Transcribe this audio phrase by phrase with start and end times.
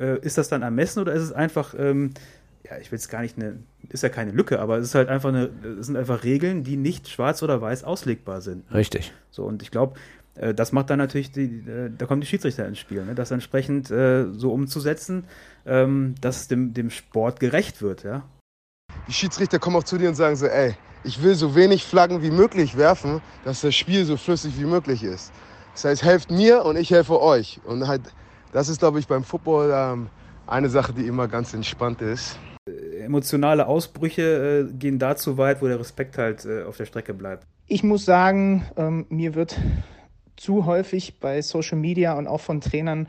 [0.00, 2.12] äh, ist das dann ermessen oder ist es einfach, ähm,
[2.64, 3.58] ja, ich will es gar nicht eine,
[3.88, 6.76] ist ja keine Lücke, aber es ist halt einfach eine, es sind einfach Regeln, die
[6.76, 8.64] nicht schwarz oder weiß auslegbar sind.
[8.72, 9.12] Richtig.
[9.30, 9.94] So, und ich glaube,
[10.34, 13.14] äh, das macht dann natürlich, die, äh, da kommen die Schiedsrichter ins Spiel, ne?
[13.14, 15.24] das entsprechend äh, so umzusetzen,
[15.66, 18.24] ähm, dass es dem, dem Sport gerecht wird, ja.
[19.06, 20.74] Die Schiedsrichter kommen auch zu dir und sagen so, ey,
[21.04, 25.02] ich will so wenig Flaggen wie möglich werfen, dass das Spiel so flüssig wie möglich
[25.02, 25.32] ist.
[25.72, 27.60] Das heißt, helft mir und ich helfe euch.
[27.64, 28.02] Und halt,
[28.52, 30.08] das ist, glaube ich, beim Football ähm,
[30.46, 32.38] eine Sache, die immer ganz entspannt ist.
[32.98, 37.14] Emotionale Ausbrüche äh, gehen da zu weit, wo der Respekt halt äh, auf der Strecke
[37.14, 37.46] bleibt.
[37.66, 39.56] Ich muss sagen, ähm, mir wird
[40.36, 43.06] zu häufig bei Social Media und auch von Trainern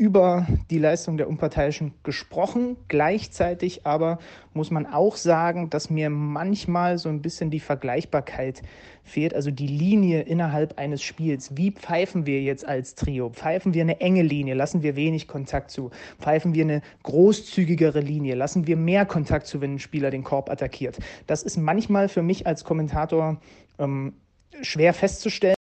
[0.00, 2.78] über die Leistung der Unparteiischen gesprochen.
[2.88, 4.18] Gleichzeitig aber
[4.54, 8.62] muss man auch sagen, dass mir manchmal so ein bisschen die Vergleichbarkeit
[9.04, 11.54] fehlt, also die Linie innerhalb eines Spiels.
[11.58, 13.28] Wie pfeifen wir jetzt als Trio?
[13.28, 14.54] Pfeifen wir eine enge Linie?
[14.54, 15.90] Lassen wir wenig Kontakt zu?
[16.18, 18.36] Pfeifen wir eine großzügigere Linie?
[18.36, 20.98] Lassen wir mehr Kontakt zu, wenn ein Spieler den Korb attackiert?
[21.26, 23.38] Das ist manchmal für mich als Kommentator
[23.78, 24.14] ähm,
[24.62, 25.59] schwer festzustellen.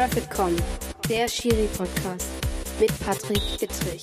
[0.00, 0.56] Rapidcom,
[1.10, 2.26] der Schiri-Podcast
[2.80, 4.02] mit Patrick Ittrich.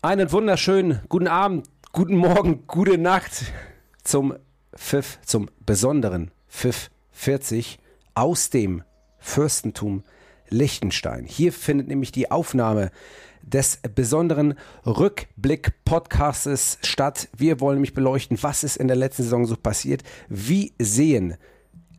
[0.00, 3.46] Einen wunderschönen guten Abend, guten Morgen, gute Nacht
[4.04, 4.36] zum
[4.76, 7.80] Pfiff, zum besonderen Pfiff 40
[8.14, 8.84] aus dem
[9.18, 10.04] Fürstentum
[10.50, 11.24] Liechtenstein.
[11.24, 12.92] Hier findet nämlich die Aufnahme
[13.50, 14.54] des besonderen
[14.86, 17.28] Rückblick-Podcastes statt.
[17.36, 20.02] Wir wollen nämlich beleuchten, was ist in der letzten Saison so passiert.
[20.28, 21.36] Wie sehen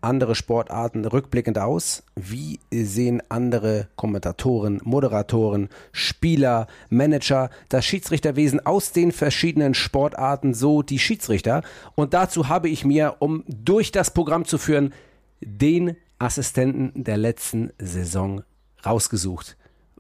[0.02, 2.04] andere Sportarten rückblickend aus?
[2.16, 11.00] Wie sehen andere Kommentatoren, Moderatoren, Spieler, Manager, das Schiedsrichterwesen aus den verschiedenen Sportarten so die
[11.00, 11.64] Schiedsrichter?
[11.96, 14.94] Und dazu habe ich mir, um durch das Programm zu führen,
[15.42, 18.44] den Assistenten der letzten Saison
[18.86, 19.58] rausgesucht,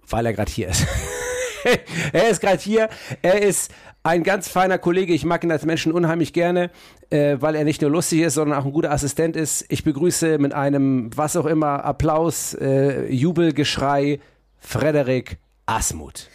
[0.07, 0.85] weil er gerade hier ist.
[2.13, 2.89] er ist gerade hier.
[3.21, 3.71] Er ist
[4.03, 5.13] ein ganz feiner Kollege.
[5.13, 6.71] Ich mag ihn als Menschen unheimlich gerne,
[7.09, 9.65] äh, weil er nicht nur lustig ist, sondern auch ein guter Assistent ist.
[9.69, 14.19] Ich begrüße mit einem, was auch immer, Applaus, äh, Jubelgeschrei,
[14.59, 16.29] Frederik Asmuth.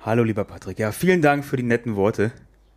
[0.00, 0.78] Hallo, lieber Patrick.
[0.78, 2.32] Ja, vielen Dank für die netten Worte.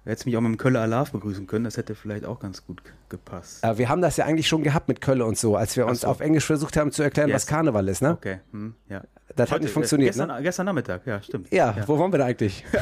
[0.05, 2.81] Hättest mich auch mit dem Kölle Alarv begrüßen können, das hätte vielleicht auch ganz gut
[3.09, 3.63] gepasst.
[3.63, 6.01] Aber wir haben das ja eigentlich schon gehabt mit Kölle und so, als wir uns
[6.01, 6.07] so.
[6.07, 7.35] auf Englisch versucht haben zu erklären, yes.
[7.35, 8.13] was Karneval ist, ne?
[8.13, 9.03] Okay, hm, ja.
[9.35, 10.41] Das Heute, hat nicht funktioniert, gestern, ne?
[10.41, 11.51] Gestern Nachmittag, ja, stimmt.
[11.51, 11.87] Ja, ja.
[11.87, 12.63] wo waren wir da eigentlich?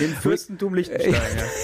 [0.00, 1.14] Im Fürstentum Liechtenstein.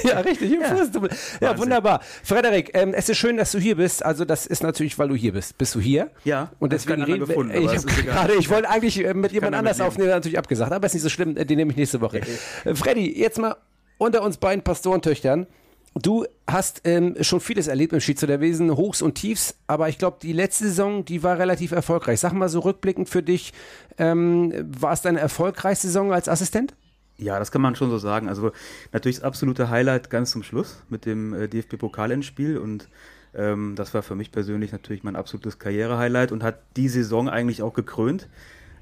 [0.03, 0.69] Ja, ja richtig, im ja.
[0.69, 1.05] Fürstentum.
[1.05, 1.63] Ja, Wahnsinn.
[1.63, 2.01] wunderbar.
[2.23, 4.05] Frederik, ähm, es ist schön, dass du hier bist.
[4.05, 5.57] Also, das ist natürlich, weil du hier bist.
[5.57, 6.11] Bist du hier?
[6.25, 6.53] Ja.
[6.59, 10.39] Und deswegen reden gefunden, ich, gerade, ich wollte eigentlich äh, mit jemand anders aufnehmen, natürlich
[10.39, 10.73] abgesagt.
[10.73, 12.21] Aber ist nicht so schlimm, äh, den nehme ich nächste Woche.
[12.65, 13.57] Äh, Freddy, jetzt mal
[13.99, 15.47] unter uns beiden Pastorentöchtern.
[15.95, 20.33] Du hast ähm, schon vieles erlebt im Schiedsrichterwesen, Hochs und Tiefs, aber ich glaube, die
[20.33, 22.21] letzte Saison, die war relativ erfolgreich.
[22.21, 23.53] Sag mal so rückblickend für dich,
[23.97, 26.75] ähm, war es deine erfolgreichste Saison als Assistent?
[27.17, 28.29] Ja, das kann man schon so sagen.
[28.29, 28.53] Also
[28.93, 32.89] natürlich das absolute Highlight ganz zum Schluss mit dem äh, DFB-Pokalendspiel und
[33.35, 37.63] ähm, das war für mich persönlich natürlich mein absolutes Karriere-Highlight und hat die Saison eigentlich
[37.63, 38.29] auch gekrönt.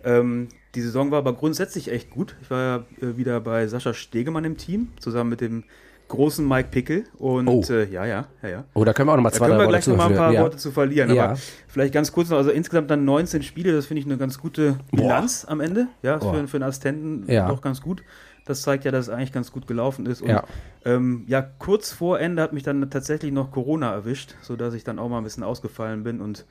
[0.04, 2.36] Ähm, die Saison war aber grundsätzlich echt gut.
[2.42, 5.64] Ich war ja äh, wieder bei Sascha Stegemann im Team, zusammen mit dem
[6.08, 7.04] großen Mike Pickel.
[7.18, 7.64] Und oh.
[7.70, 8.64] äh, ja, ja, ja, ja.
[8.74, 10.32] Oh, da können wir auch nochmal zwei, da drei Worte gleich noch mal ein paar
[10.32, 10.42] ja.
[10.42, 11.14] Worte zu verlieren.
[11.14, 11.30] Ja.
[11.30, 14.38] Aber vielleicht ganz kurz noch, also insgesamt dann 19 Spiele, das finde ich eine ganz
[14.38, 15.52] gute Bilanz Boah.
[15.52, 15.88] am Ende.
[16.02, 17.48] Ja, für, für einen Assistenten ja.
[17.48, 18.02] doch ganz gut.
[18.44, 20.20] Das zeigt ja, dass es eigentlich ganz gut gelaufen ist.
[20.20, 20.44] Und ja.
[20.84, 24.98] Ähm, ja, kurz vor Ende hat mich dann tatsächlich noch Corona erwischt, sodass ich dann
[24.98, 26.44] auch mal ein bisschen ausgefallen bin und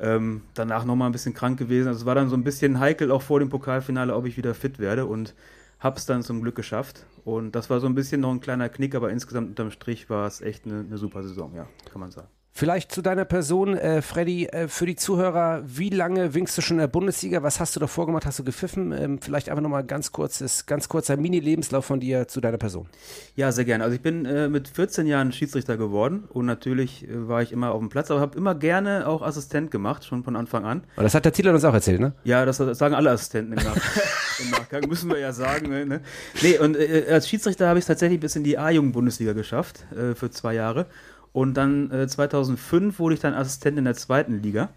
[0.00, 1.88] ähm, danach noch mal ein bisschen krank gewesen.
[1.88, 4.54] Also es war dann so ein bisschen heikel auch vor dem Pokalfinale, ob ich wieder
[4.54, 5.34] fit werde und
[5.80, 7.06] hab's dann zum Glück geschafft.
[7.24, 10.26] Und das war so ein bisschen noch ein kleiner Knick, aber insgesamt unterm Strich war
[10.26, 12.28] es echt eine, eine super Saison, ja, kann man sagen.
[12.52, 16.78] Vielleicht zu deiner Person, äh, Freddy, äh, für die Zuhörer, wie lange winkst du schon
[16.78, 17.44] in der Bundesliga?
[17.44, 18.26] Was hast du davor gemacht?
[18.26, 18.90] Hast du gepfiffen?
[18.90, 22.88] Ähm, vielleicht einfach nochmal ganz kurzes, ganz kurzer Mini-Lebenslauf von dir zu deiner Person.
[23.36, 23.84] Ja, sehr gerne.
[23.84, 27.70] Also ich bin äh, mit 14 Jahren Schiedsrichter geworden und natürlich äh, war ich immer
[27.70, 30.82] auf dem Platz, aber habe immer gerne auch Assistent gemacht, schon von Anfang an.
[30.96, 32.12] Aber das hat der Thieler uns auch erzählt, ne?
[32.24, 33.76] Ja, das, das sagen alle Assistenten im, Nach
[34.40, 35.68] im Nachgang, müssen wir ja sagen.
[35.68, 36.00] Ne?
[36.42, 40.16] Nee, und äh, als Schiedsrichter habe ich es tatsächlich bis in die A-Jugend-Bundesliga geschafft, äh,
[40.16, 40.86] für zwei Jahre.
[41.32, 44.70] Und dann äh, 2005 wurde ich dann Assistent in der zweiten Liga.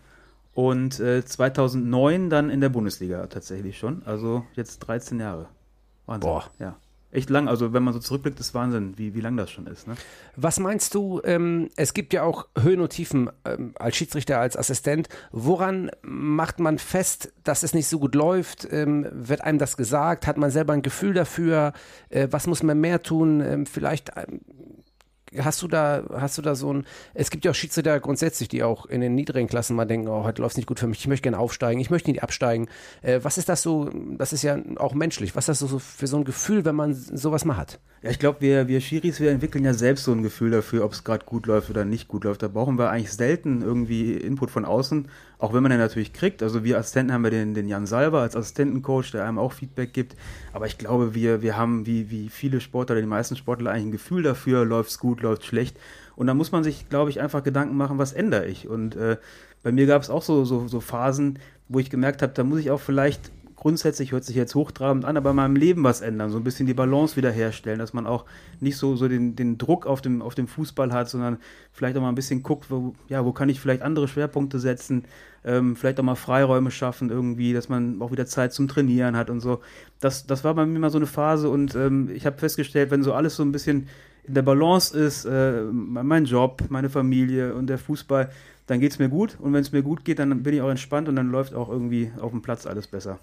[0.54, 4.04] Und äh, 2009 dann in der Bundesliga tatsächlich schon.
[4.06, 5.48] Also jetzt 13 Jahre.
[6.06, 6.30] Wahnsinn.
[6.30, 6.52] Boah.
[6.60, 6.76] Ja.
[7.12, 7.50] Echt lang.
[7.50, 9.86] Also wenn man so zurückblickt, ist Wahnsinn, wie, wie lang das schon ist.
[9.86, 9.96] Ne?
[10.38, 14.56] Was meinst du, ähm, es gibt ja auch Höhen und Tiefen ähm, als Schiedsrichter, als
[14.56, 15.10] Assistent.
[15.32, 18.66] Woran macht man fest, dass es nicht so gut läuft?
[18.72, 20.26] Ähm, wird einem das gesagt?
[20.26, 21.74] Hat man selber ein Gefühl dafür?
[22.10, 23.42] Äh, was muss man mehr tun?
[23.42, 24.12] Ähm, vielleicht
[25.38, 28.64] hast du da, hast du da so ein, es gibt ja auch Schiedsrichter grundsätzlich, die
[28.64, 31.00] auch in den niedrigen Klassen mal denken, oh, heute läuft es nicht gut für mich,
[31.00, 32.68] ich möchte gerne aufsteigen, ich möchte nicht absteigen.
[33.02, 36.08] Äh, was ist das so, das ist ja auch menschlich, was ist das so für
[36.08, 37.80] so ein Gefühl, wenn man sowas mal hat?
[38.04, 40.94] Ja, ich glaube, wir, wir Schiris, wir entwickeln ja selbst so ein Gefühl dafür, ob
[40.94, 42.42] es gerade gut läuft oder nicht gut läuft.
[42.42, 45.08] Da brauchen wir eigentlich selten irgendwie Input von außen,
[45.42, 46.44] auch wenn man den natürlich kriegt.
[46.44, 49.92] Also wir Assistenten haben wir den, den Jan Salver als Assistentencoach, der einem auch Feedback
[49.92, 50.16] gibt.
[50.54, 53.92] Aber ich glaube, wir, wir haben wie, wie viele Sportler, die meisten Sportler eigentlich ein
[53.92, 55.76] Gefühl dafür, läuft es gut, läuft schlecht.
[56.16, 58.68] Und da muss man sich, glaube ich, einfach Gedanken machen, was ändere ich.
[58.68, 59.18] Und äh,
[59.64, 62.60] bei mir gab es auch so, so, so Phasen, wo ich gemerkt habe, da muss
[62.60, 66.32] ich auch vielleicht grundsätzlich hört sich jetzt hochtrabend an, aber in meinem Leben was ändern,
[66.32, 68.26] so ein bisschen die Balance wiederherstellen, dass man auch
[68.60, 71.38] nicht so, so den, den Druck auf dem, auf dem Fußball hat, sondern
[71.72, 75.06] vielleicht auch mal ein bisschen guckt, wo, ja, wo kann ich vielleicht andere Schwerpunkte setzen,
[75.46, 79.30] ähm, vielleicht auch mal Freiräume schaffen irgendwie, dass man auch wieder Zeit zum Trainieren hat
[79.30, 79.60] und so.
[80.00, 83.04] Das, das war bei mir mal so eine Phase und ähm, ich habe festgestellt, wenn
[83.04, 83.88] so alles so ein bisschen
[84.24, 88.32] in der Balance ist, äh, mein Job, meine Familie und der Fußball,
[88.66, 90.70] dann geht es mir gut und wenn es mir gut geht, dann bin ich auch
[90.72, 93.20] entspannt und dann läuft auch irgendwie auf dem Platz alles besser.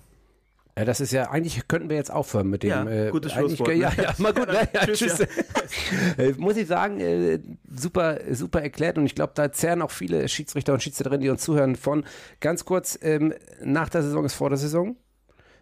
[0.78, 2.70] Ja, das ist ja, eigentlich könnten wir jetzt aufhören mit dem.
[2.70, 3.74] Ja, äh, gutes Schlusswort, ne?
[3.74, 4.46] Ja, ja, mal gut.
[4.52, 5.20] Ja, Ja, ja, tschüss, tschüss.
[6.18, 10.28] Äh, Muss ich sagen, äh, super, super erklärt und ich glaube, da zehren auch viele
[10.28, 12.04] Schiedsrichter und Schiedsrichterinnen, die uns zuhören, von.
[12.40, 14.96] Ganz kurz, ähm, nach der Saison ist vor der Saison.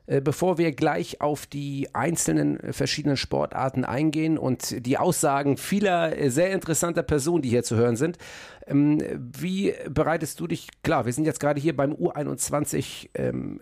[0.06, 6.30] Äh, Bevor wir gleich auf die einzelnen äh, verschiedenen Sportarten eingehen und die Aussagen vieler
[6.30, 8.18] sehr interessanter Personen, die hier zu hören sind,
[8.68, 13.60] wie bereitest du dich, klar, wir sind jetzt gerade hier beim U21-Spiel ähm,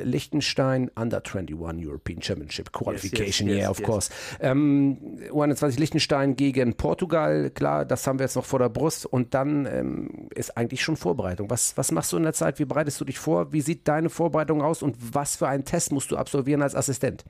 [0.00, 3.86] äh, Liechtenstein Under 21 European Championship Qualification, yes, yeah, of yes.
[3.86, 4.10] course.
[4.40, 9.32] Ähm, U21 Liechtenstein gegen Portugal, klar, das haben wir jetzt noch vor der Brust und
[9.34, 11.48] dann ähm, ist eigentlich schon Vorbereitung.
[11.48, 12.58] Was, was machst du in der Zeit?
[12.58, 13.52] Wie bereitest du dich vor?
[13.52, 17.24] Wie sieht deine Vorbereitung aus und was für einen Test musst du absolvieren als Assistent?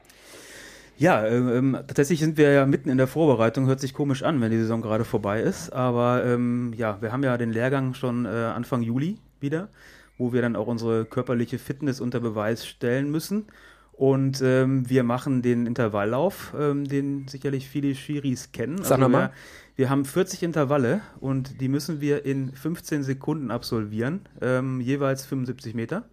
[0.99, 3.67] Ja, ähm, tatsächlich sind wir ja mitten in der Vorbereitung.
[3.67, 5.73] Hört sich komisch an, wenn die Saison gerade vorbei ist.
[5.73, 9.69] Aber ähm, ja, wir haben ja den Lehrgang schon äh, Anfang Juli wieder,
[10.17, 13.47] wo wir dann auch unsere körperliche Fitness unter Beweis stellen müssen.
[13.93, 18.83] Und ähm, wir machen den Intervalllauf, ähm, den sicherlich viele Schiris kennen.
[18.83, 19.11] Sag mal.
[19.11, 19.31] Wir,
[19.77, 25.75] wir haben 40 Intervalle und die müssen wir in 15 Sekunden absolvieren, ähm, jeweils 75
[25.75, 26.05] Meter.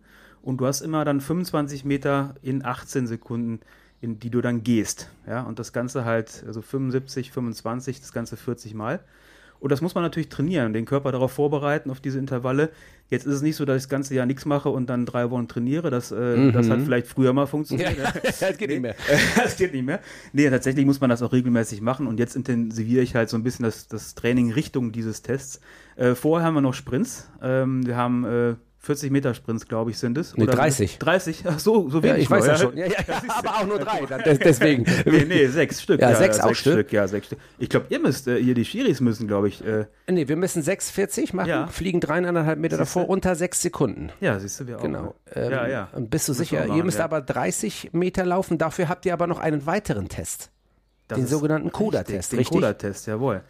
[0.41, 3.61] Und du hast immer dann 25 Meter in 18 Sekunden,
[4.03, 5.09] in die du dann gehst.
[5.25, 8.99] Ja, und das Ganze halt, also 75, 25, das Ganze 40 Mal.
[9.61, 12.69] Und das muss man natürlich trainieren, den Körper darauf vorbereiten, auf diese Intervalle.
[13.09, 15.31] Jetzt ist es nicht so, dass ich das ganze Jahr nichts mache und dann drei
[15.31, 15.89] Wochen trainiere.
[15.89, 17.95] Das, äh, das hat vielleicht früher mal funktioniert.
[18.41, 18.95] das geht nicht mehr.
[19.37, 20.01] das geht nicht mehr.
[20.33, 23.43] Nee, tatsächlich muss man das auch regelmäßig machen und jetzt intensiviere ich halt so ein
[23.43, 25.61] bisschen das, das Training Richtung dieses Tests.
[25.95, 27.29] Äh, vorher haben wir noch Sprints.
[27.41, 28.55] Ähm, wir haben äh,
[28.85, 30.35] 40 Meter Sprints, glaube ich, sind es.
[30.35, 30.99] Nee, 30.
[30.99, 32.23] 30, ach so, so Ja, wenig.
[32.23, 32.75] ich weiß ja schon.
[32.75, 34.01] Ja, ja, ja, aber auch nur drei.
[34.23, 34.83] Des- Deswegen.
[35.05, 36.01] Nee, nee, sechs Stück.
[36.01, 36.91] Ja, sechs auch Stück.
[36.91, 37.39] Ja, sechs Stück.
[37.59, 40.61] Ich glaube, ihr müsst, äh, ihr die Schiris müssen, glaube ich, äh, Nee, wir müssen
[40.61, 41.67] 6,40 machen, Ja.
[41.67, 42.99] fliegen dreieinhalb Meter Siehste?
[42.99, 44.11] davor, unter sechs Sekunden.
[44.19, 44.81] ja, siehst du, wir auch.
[44.81, 45.15] Genau.
[45.33, 45.87] Ähm, ja, ja.
[45.93, 46.65] Und bist du sicher?
[46.65, 47.05] machen, ihr müsst ja.
[47.05, 48.57] aber 30 Meter laufen.
[48.57, 50.49] Dafür habt ihr aber noch einen weiteren Test.
[51.07, 52.55] Das den sogenannten richtig, Coda-Test, Den richtig?
[52.55, 53.43] Coda-Test, jawohl.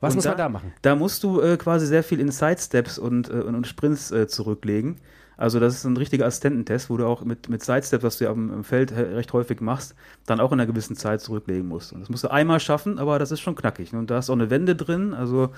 [0.00, 0.72] Was Und muss man da machen?
[0.82, 4.26] Da musst du äh, quasi sehr viel in Sidesteps und, äh, und, und Sprints äh,
[4.26, 4.96] zurücklegen.
[5.40, 8.30] Also das ist ein richtiger Assistententest, wo du auch mit, mit Sidestep, was du ja
[8.30, 9.94] im Feld äh, recht häufig machst,
[10.26, 11.94] dann auch in einer gewissen Zeit zurücklegen musst.
[11.94, 13.94] Und das musst du einmal schaffen, aber das ist schon knackig.
[13.94, 14.00] ne?
[14.00, 15.48] Und da ist auch eine Wende drin, also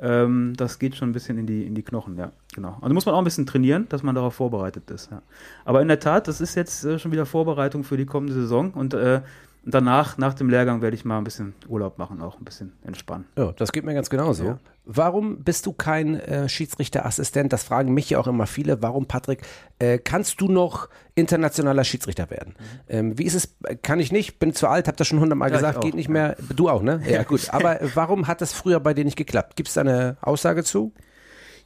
[0.00, 2.78] ähm, das geht schon ein bisschen in die, in die Knochen, ja, genau.
[2.80, 5.22] Also muss man auch ein bisschen trainieren, dass man darauf vorbereitet ist, ja.
[5.64, 8.72] Aber in der Tat, das ist jetzt äh, schon wieder Vorbereitung für die kommende Saison
[8.72, 9.20] und äh,
[9.64, 13.26] danach, nach dem Lehrgang, werde ich mal ein bisschen Urlaub machen, auch ein bisschen entspannen.
[13.36, 14.44] Ja, das geht mir ganz genauso.
[14.44, 14.58] Ja.
[14.84, 17.52] Warum bist du kein äh, Schiedsrichterassistent?
[17.52, 18.80] Das fragen mich ja auch immer viele.
[18.82, 19.42] Warum, Patrick,
[19.78, 22.54] äh, kannst du noch internationaler Schiedsrichter werden?
[22.88, 23.56] Ähm, wie ist es?
[23.82, 25.54] Kann ich nicht, bin zu alt, hab das schon hundertmal Mhm.
[25.54, 26.36] Ja, gesagt, geht nicht mehr.
[26.54, 27.00] Du auch, ne?
[27.08, 27.48] Ja, gut.
[27.52, 29.56] Aber warum hat das früher bei dir nicht geklappt?
[29.56, 30.92] Gibt es da eine Aussage zu?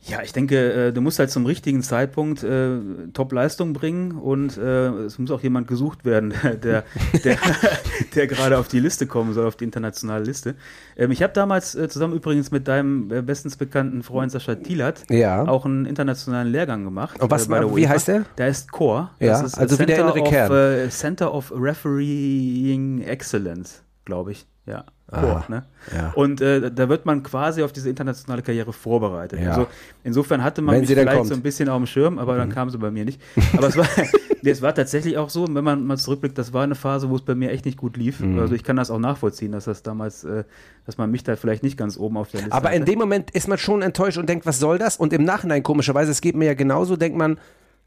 [0.05, 2.79] Ja, ich denke, äh, du musst halt zum richtigen Zeitpunkt äh,
[3.13, 6.83] Top-Leistung bringen und äh, es muss auch jemand gesucht werden, der,
[7.23, 7.39] der,
[8.17, 10.57] der gerade auf die Liste kommen soll, auf die internationale Liste.
[10.97, 15.05] Ähm, ich habe damals äh, zusammen übrigens mit deinem äh, bestens bekannten Freund Sascha Thielert
[15.09, 15.47] Ja.
[15.47, 17.21] auch einen internationalen Lehrgang gemacht.
[17.23, 18.25] Und was- äh, wie heißt der?
[18.39, 19.11] Der heißt CORE.
[19.21, 20.53] Ja, Das ist also wie der Center innere of, Kern.
[20.87, 24.47] Äh, Center of Refereeing Excellence, glaube ich.
[24.67, 25.45] Ja, CORE.
[25.49, 25.65] Ne?
[25.95, 26.13] Ja.
[26.15, 29.41] Und äh, da wird man quasi auf diese internationale Karriere vorbereitet.
[29.41, 29.51] Ja.
[29.51, 29.67] Also
[30.05, 31.25] insofern hatte man Wenn mich vielleicht kommt.
[31.25, 31.29] Mhm.
[31.29, 33.21] so ein bisschen auf dem Schirm, aber dann kam sie bei mir nicht.
[33.57, 33.87] Aber es war,
[34.43, 37.23] es war tatsächlich auch so, wenn man mal zurückblickt, das war eine Phase, wo es
[37.23, 38.21] bei mir echt nicht gut lief.
[38.21, 38.39] Mhm.
[38.39, 40.45] Also ich kann das auch nachvollziehen, dass das damals, äh,
[40.87, 42.91] dass man mich da vielleicht nicht ganz oben auf der Liste Aber in hatte.
[42.91, 44.97] dem Moment ist man schon enttäuscht und denkt, was soll das?
[44.97, 47.39] Und im Nachhinein, komischerweise, es geht mir ja genauso, denkt man,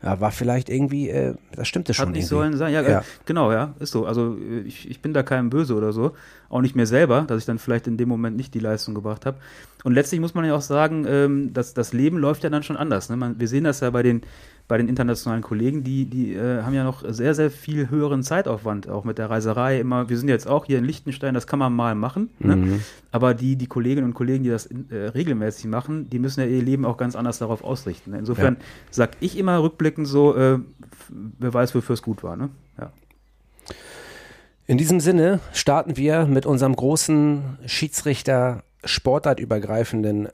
[0.03, 2.07] Ja, war vielleicht irgendwie, äh, das stimmte schon.
[2.07, 2.35] Hat nicht irgendwie.
[2.35, 2.73] sollen sein.
[2.73, 2.99] Ja, Ja.
[2.99, 4.05] Äh, genau, ja, ist so.
[4.05, 6.11] Also äh, ich, ich bin da keinem böse oder so.
[6.49, 9.25] Auch nicht mir selber, dass ich dann vielleicht in dem Moment nicht die Leistung gebracht
[9.25, 9.37] habe.
[9.83, 12.77] Und letztlich muss man ja auch sagen, ähm, dass das Leben läuft ja dann schon
[12.77, 13.09] anders.
[13.09, 13.17] Ne?
[13.17, 14.21] Man, wir sehen das ja bei den,
[14.67, 18.89] bei den internationalen Kollegen, die, die äh, haben ja noch sehr, sehr viel höheren Zeitaufwand,
[18.89, 20.09] auch mit der Reiserei immer.
[20.09, 22.31] Wir sind jetzt auch hier in Liechtenstein, das kann man mal machen.
[22.39, 22.79] Ne?
[23.11, 26.63] Aber die, die Kolleginnen und Kollegen, die das äh, regelmäßig machen, die müssen ja ihr
[26.63, 28.11] Leben auch ganz anders darauf ausrichten.
[28.11, 28.19] Ne?
[28.19, 28.57] Insofern
[28.89, 30.59] sag ich immer rückblickend so, äh,
[31.09, 32.35] wer weiß, wofür es gut war.
[32.35, 32.49] Ne?
[32.79, 32.91] Ja.
[34.65, 40.29] In diesem Sinne starten wir mit unserem großen Schiedsrichter sportartübergreifenden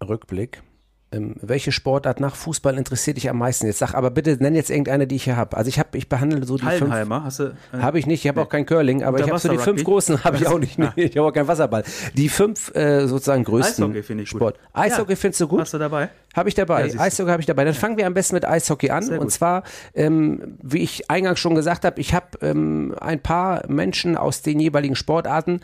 [0.00, 0.62] Rückblick.
[1.10, 3.66] Ähm, welche Sportart nach Fußball interessiert dich am meisten?
[3.66, 5.56] Jetzt sag aber bitte, nenn jetzt irgendeine, die ich hier habe.
[5.56, 6.80] Also ich habe, ich behandle so die fünf.
[6.80, 7.44] Hallenheimer, hast du?
[7.72, 9.82] Äh, Habe ich nicht, ich habe auch kein Curling, aber ich habe so die fünf
[9.84, 10.78] großen, habe ich auch nicht.
[10.78, 11.82] Nee, ich habe auch kein Wasserball.
[12.14, 14.38] Die fünf äh, sozusagen größten Eishockey finde ich gut.
[14.38, 14.58] Sport.
[14.74, 15.16] Eishockey Ja.
[15.16, 15.60] findest du gut?
[15.60, 16.10] Hast du dabei?
[16.36, 16.86] Habe ich dabei.
[16.88, 17.00] Ja.
[17.00, 17.64] Eishockey habe ich dabei.
[17.64, 19.08] Dann fangen wir am besten mit Eishockey an.
[19.08, 19.32] Und gut.
[19.32, 19.62] zwar,
[19.94, 24.60] ähm, wie ich eingangs schon gesagt habe, ich habe ähm, ein paar Menschen aus den
[24.60, 25.60] jeweiligen Sportarten,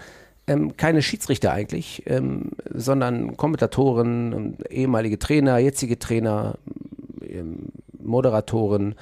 [0.47, 6.59] ähm, keine Schiedsrichter eigentlich, ähm, sondern Kommentatoren, ähm, ehemalige Trainer, jetzige Trainer,
[7.27, 7.71] ähm,
[8.03, 8.95] Moderatoren,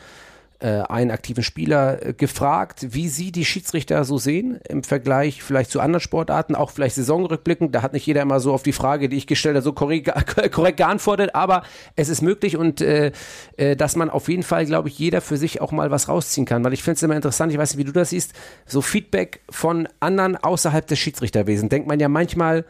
[0.67, 5.81] einen aktiven Spieler äh, gefragt, wie sie die Schiedsrichter so sehen im Vergleich vielleicht zu
[5.81, 7.75] anderen Sportarten, auch vielleicht saisonrückblickend.
[7.75, 10.11] Da hat nicht jeder immer so auf die Frage, die ich gestellt habe, so korrekt,
[10.53, 11.63] korrekt geantwortet, aber
[11.97, 13.13] es ist möglich und äh,
[13.57, 16.47] äh, dass man auf jeden Fall, glaube ich, jeder für sich auch mal was rausziehen
[16.47, 18.33] kann, weil ich finde es immer interessant, ich weiß nicht, wie du das siehst,
[18.67, 21.71] so Feedback von anderen außerhalb des Schiedsrichterwesens.
[21.71, 22.65] Denkt man ja manchmal,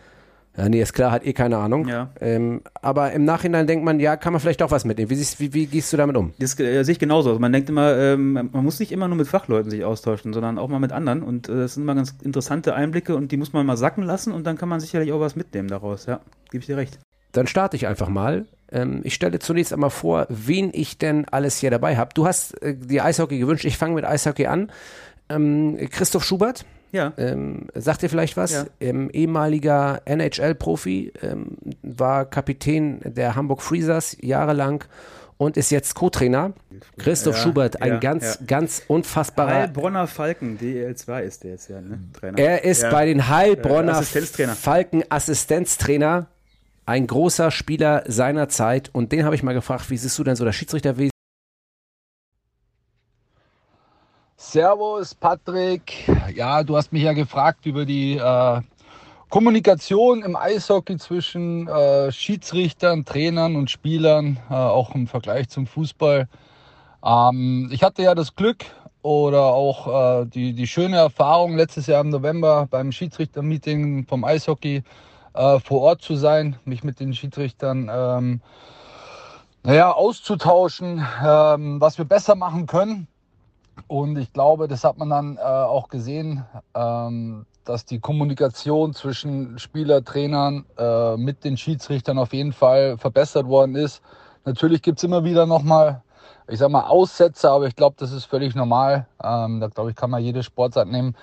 [0.57, 1.89] ja, nee, ist klar, hat eh keine Ahnung.
[1.89, 2.11] Ja.
[2.21, 5.11] Ähm, aber im Nachhinein denkt man, ja, kann man vielleicht doch was mitnehmen.
[5.11, 6.35] Wie, wie, wie gehst du damit um?
[6.39, 7.31] Das äh, sehe ich genauso.
[7.31, 10.59] Also man denkt immer, ähm, man muss nicht immer nur mit Fachleuten sich austauschen, sondern
[10.59, 11.23] auch mal mit anderen.
[11.23, 14.33] Und äh, das sind immer ganz interessante Einblicke und die muss man mal sacken lassen
[14.33, 16.05] und dann kann man sicherlich auch was mitnehmen daraus.
[16.05, 16.99] Ja, gebe ich dir recht.
[17.33, 18.45] Dann starte ich einfach mal.
[18.71, 22.11] Ähm, ich stelle zunächst einmal vor, wen ich denn alles hier dabei habe.
[22.13, 23.65] Du hast äh, die Eishockey gewünscht.
[23.65, 24.71] Ich fange mit Eishockey an.
[25.31, 28.53] Ähm, Christoph Schubert, Ja, ähm, sagt dir vielleicht was?
[28.53, 28.67] Ja.
[28.81, 34.85] Ähm, ehemaliger NHL-Profi, ähm, war Kapitän der Hamburg Freezers jahrelang
[35.39, 36.53] und ist jetzt Co-Trainer.
[36.99, 38.47] Christoph Ja, Schubert, ein ja, ganz, ja.
[38.47, 39.55] ganz unfassbarer.
[39.55, 41.99] Heilbronner Falken, DL2 ist der jetzt ja, ne?
[42.13, 42.39] Trainer.
[42.39, 44.55] Er ist bei den Heilbronner Äh, Assistenztrainer.
[44.55, 46.27] Falken Assistenztrainer.
[46.85, 48.91] Ein großer Spieler seiner Zeit.
[48.93, 51.12] Und den habe ich mal gefragt, wie siehst du denn so das Schiedsrichterwesen?
[54.43, 56.07] Servus, Patrick.
[56.35, 58.61] Ja, du hast mich ja gefragt über die äh,
[59.31, 66.29] Kommunikation im Eishockey zwischen äh, Schiedsrichtern, Trainern und Spielern, äh, auch im Vergleich zum Fußball.
[67.05, 68.65] Ähm, ich hatte ja das Glück
[69.01, 74.83] oder auch äh, die, die schöne Erfahrung, letztes Jahr im November beim Schiedsrichtermeeting vom Eishockey
[75.35, 78.41] äh, vor Ort zu sein, mich mit den Schiedsrichtern ähm,
[79.63, 83.07] naja, auszutauschen, ähm, was wir besser machen können.
[83.87, 89.59] Und ich glaube, das hat man dann äh, auch gesehen, ähm, dass die Kommunikation zwischen
[89.59, 94.03] Spieler, Trainern äh, mit den Schiedsrichtern auf jeden Fall verbessert worden ist.
[94.45, 96.03] Natürlich gibt's immer wieder nochmal,
[96.49, 99.07] ich sag mal, Aussätze, aber ich glaube, das ist völlig normal.
[99.23, 101.17] Ähm, da glaube ich, kann man jede Sportart nehmen.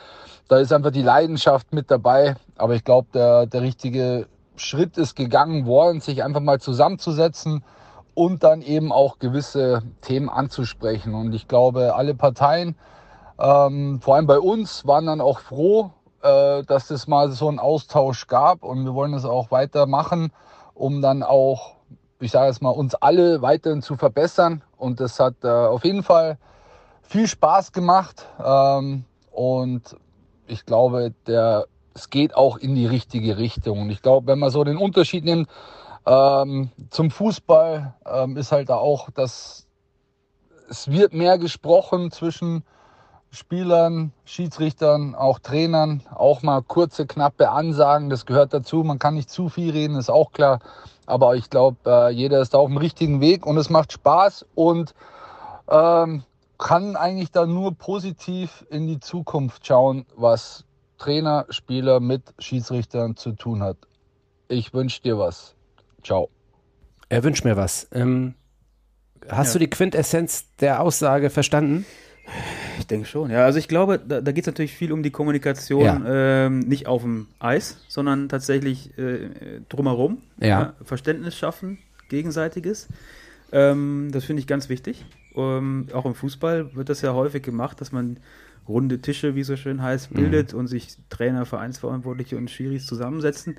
[0.48, 2.36] Da ist einfach die Leidenschaft mit dabei.
[2.58, 7.64] Aber ich glaube, der, der richtige Schritt ist gegangen worden, sich einfach mal zusammenzusetzen
[8.20, 11.16] und dann eben auch gewisse Themen anzusprechen.
[11.16, 12.76] Und ich glaube, alle Parteien,
[13.40, 17.60] ähm, vor allem bei uns, waren dann auch froh, äh, dass es mal so einen
[17.60, 18.66] Austausch gab.
[18.66, 20.34] Und wir wollen es auch weitermachen,
[20.74, 21.76] um dann auch,
[22.20, 24.64] ich sage jetzt mal, uns alle weiterhin zu verbessern.
[24.76, 26.38] Und das hat äh, auf jeden Fall
[27.04, 28.28] viel Spaß gemacht.
[28.44, 29.96] Ähm, und
[30.46, 33.84] ich glaube, der, es geht auch in die richtige Richtung.
[33.84, 35.48] Und ich glaube, wenn man so den Unterschied nimmt,
[36.06, 39.68] ähm, zum Fußball ähm, ist halt da auch, dass
[40.70, 42.64] es wird mehr gesprochen zwischen
[43.32, 48.84] Spielern, Schiedsrichtern, auch Trainern, auch mal kurze, knappe Ansagen, das gehört dazu.
[48.84, 50.60] Man kann nicht zu viel reden, ist auch klar.
[51.06, 54.46] Aber ich glaube, äh, jeder ist da auf dem richtigen Weg und es macht Spaß
[54.56, 54.94] und
[55.70, 56.24] ähm,
[56.58, 60.66] kann eigentlich da nur positiv in die Zukunft schauen, was
[60.98, 63.78] Trainer, Spieler mit Schiedsrichtern zu tun hat.
[64.48, 65.56] Ich wünsche dir was.
[66.04, 66.30] Ciao.
[67.10, 67.88] Er wünscht mir was.
[67.92, 68.36] Ähm,
[69.28, 69.54] hast Ja.
[69.54, 71.86] du die Quintessenz der Aussage verstanden?
[72.78, 73.44] Ich denke schon, ja.
[73.46, 76.46] Also ich glaube, da, da geht es natürlich viel um die Kommunikation, Ja.
[76.46, 79.30] ähm, nicht auf dem Eis, sondern tatsächlich äh,
[79.68, 80.20] drumherum.
[80.40, 80.74] Ja.
[80.84, 81.80] Verständnis schaffen,
[82.10, 82.88] gegenseitiges.
[83.52, 85.06] Ähm, das finde ich ganz wichtig.
[85.36, 88.18] Ähm, auch im Fußball wird das ja häufig gemacht, dass man
[88.68, 93.58] runde Tische, wie es so schön heißt, bildet und sich Trainer, Vereinsverantwortliche und Schiris zusammensetzen,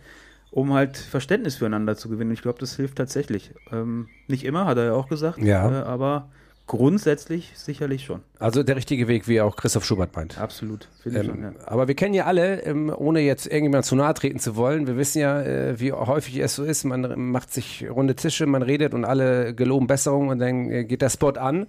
[0.50, 2.32] um halt Verständnis füreinander zu gewinnen.
[2.32, 3.52] Ich glaube, das hilft tatsächlich.
[3.72, 5.70] Ähm, nicht immer, hat er ja auch gesagt, Ja.
[5.70, 6.28] äh, aber
[6.66, 8.20] grundsätzlich sicherlich schon.
[8.38, 10.38] Also der richtige Weg, wie auch Christoph Schubert meint.
[10.38, 10.86] Absolut.
[11.04, 11.52] Ähm, schon, ja.
[11.66, 14.96] Aber wir kennen ja alle, ähm, ohne jetzt irgendjemand zu nahe treten zu wollen, wir
[14.96, 18.94] wissen ja, äh, wie häufig es so ist, man macht sich runde Tische, man redet
[18.94, 21.66] und alle geloben Besserung und dann äh, geht der Spot an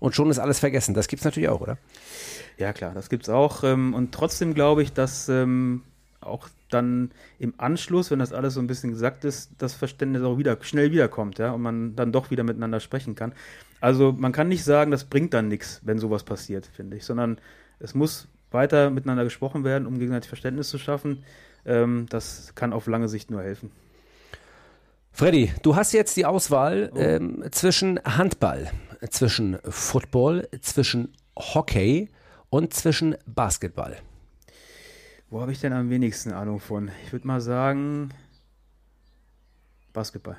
[0.00, 0.92] und schon ist alles vergessen.
[0.94, 1.78] Das gibt es natürlich auch, oder?
[2.58, 3.62] Ja klar, das gibt es auch.
[3.62, 5.82] Ähm, und trotzdem glaube ich, dass ähm,
[6.22, 10.38] auch dann im Anschluss, wenn das alles so ein bisschen gesagt ist, das Verständnis auch
[10.38, 13.32] wieder schnell wiederkommt, ja, und man dann doch wieder miteinander sprechen kann.
[13.80, 17.38] Also man kann nicht sagen, das bringt dann nichts, wenn sowas passiert, finde ich, sondern
[17.78, 21.24] es muss weiter miteinander gesprochen werden, um gegenseitig Verständnis zu schaffen.
[21.64, 23.70] Ähm, das kann auf lange Sicht nur helfen.
[25.10, 26.98] Freddy, du hast jetzt die Auswahl oh.
[26.98, 28.70] ähm, zwischen Handball,
[29.10, 32.08] zwischen Football, zwischen Hockey
[32.50, 33.96] und zwischen Basketball.
[35.32, 36.90] Wo habe ich denn am wenigsten Ahnung von?
[37.06, 38.10] Ich würde mal sagen
[39.94, 40.36] Basketball.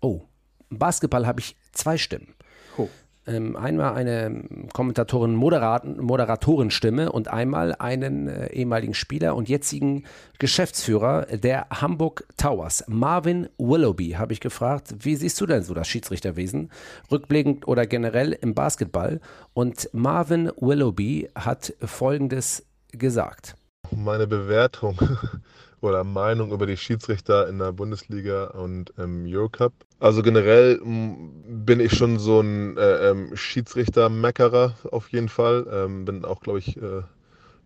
[0.00, 0.22] Oh,
[0.70, 2.34] Basketball habe ich zwei Stimmen.
[2.76, 2.88] Oh.
[3.28, 10.02] Ähm, einmal eine Kommentatorin Moderatorenstimme und einmal einen äh, ehemaligen Spieler und jetzigen
[10.40, 15.86] Geschäftsführer der Hamburg Towers, Marvin Willoughby, habe ich gefragt, wie siehst du denn so das
[15.86, 16.72] Schiedsrichterwesen,
[17.08, 19.20] rückblickend oder generell im Basketball?
[19.52, 23.54] Und Marvin Willoughby hat Folgendes gesagt
[23.92, 24.98] meine Bewertung
[25.80, 29.72] oder Meinung über die Schiedsrichter in der Bundesliga und im Eurocup.
[30.00, 35.66] Also generell bin ich schon so ein äh, ähm, Schiedsrichter-Meckerer auf jeden Fall.
[35.70, 37.02] Ähm, bin auch, glaube ich, äh,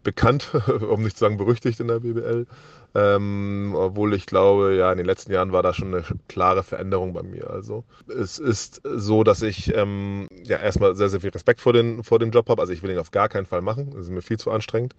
[0.03, 0.51] bekannt,
[0.89, 2.47] um nicht zu sagen berüchtigt in der BBL.
[2.95, 7.13] Ähm, obwohl ich glaube, ja, in den letzten Jahren war da schon eine klare Veränderung
[7.13, 7.51] bei mir.
[7.51, 12.03] Also es ist so, dass ich ähm, ja erstmal sehr, sehr viel Respekt vor, den,
[12.03, 12.63] vor dem Job habe.
[12.63, 13.91] Also ich will ihn auf gar keinen Fall machen.
[13.91, 14.95] Das ist mir viel zu anstrengend.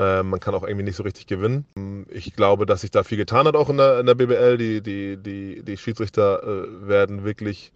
[0.00, 2.06] Äh, man kann auch irgendwie nicht so richtig gewinnen.
[2.08, 4.56] Ich glaube, dass sich da viel getan hat, auch in der, in der BBL.
[4.56, 7.70] Die, die, die, die Schiedsrichter äh, werden wirklich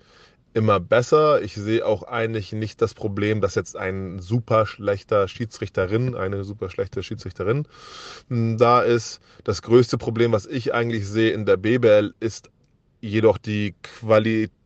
[0.54, 1.43] immer besser.
[1.43, 6.71] Ich sehe auch eigentlich nicht das Problem, dass jetzt ein super schlechter Schiedsrichterin, eine super
[6.71, 7.69] schlechte Schiedsrichterin
[8.28, 9.21] hm, da ist.
[9.43, 12.49] Das größte Problem, was ich eigentlich sehe in der BBL, ist
[13.02, 14.63] jedoch die Qualität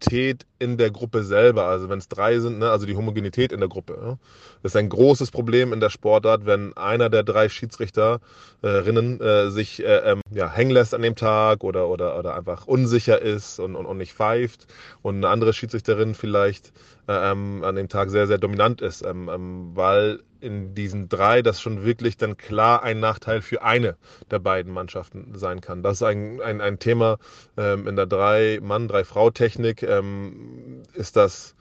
[0.59, 3.69] in der Gruppe selber, also wenn es drei sind, ne, also die Homogenität in der
[3.69, 3.99] Gruppe.
[4.00, 4.19] Ja.
[4.63, 9.82] Das ist ein großes Problem in der Sportart, wenn einer der drei Schiedsrichterinnen äh, sich
[9.84, 13.76] äh, ähm, ja, hängen lässt an dem Tag oder, oder, oder einfach unsicher ist und,
[13.76, 14.67] und, und nicht pfeift
[15.02, 16.73] und eine andere Schiedsrichterin vielleicht
[17.08, 21.43] äh, ähm, an dem Tag sehr, sehr dominant ist, ähm, ähm, weil in diesen drei
[21.43, 23.97] das schon wirklich dann klar ein Nachteil für eine
[24.30, 25.82] der beiden Mannschaften sein kann.
[25.82, 27.19] Das ist ein, ein, ein Thema
[27.56, 31.55] ähm, in der Drei-Mann-, Drei-Frau-Technik, ähm, ist das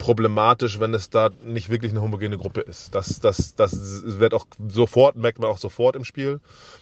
[0.00, 2.94] problematisch, wenn es da nicht wirklich eine homogene Gruppe ist.
[2.94, 6.40] Das, das, das wird auch sofort, merkt man auch sofort im Spiel.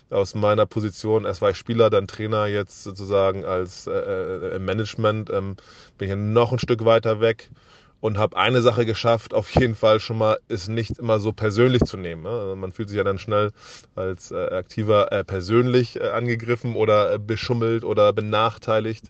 [0.08, 4.64] Aus meiner Position, erst war ich Spieler, dann Trainer, jetzt sozusagen als äh, äh im
[4.64, 5.56] Management, ähm,
[5.98, 7.50] bin ich noch ein Stück weiter weg
[8.00, 11.82] und habe eine Sache geschafft, auf jeden Fall schon mal, ist nicht immer so persönlich
[11.82, 12.22] zu nehmen.
[12.22, 12.30] Ne?
[12.30, 13.50] Also man fühlt sich ja dann schnell
[13.96, 19.06] als äh, Aktiver äh, persönlich äh, angegriffen oder äh, beschummelt oder benachteiligt.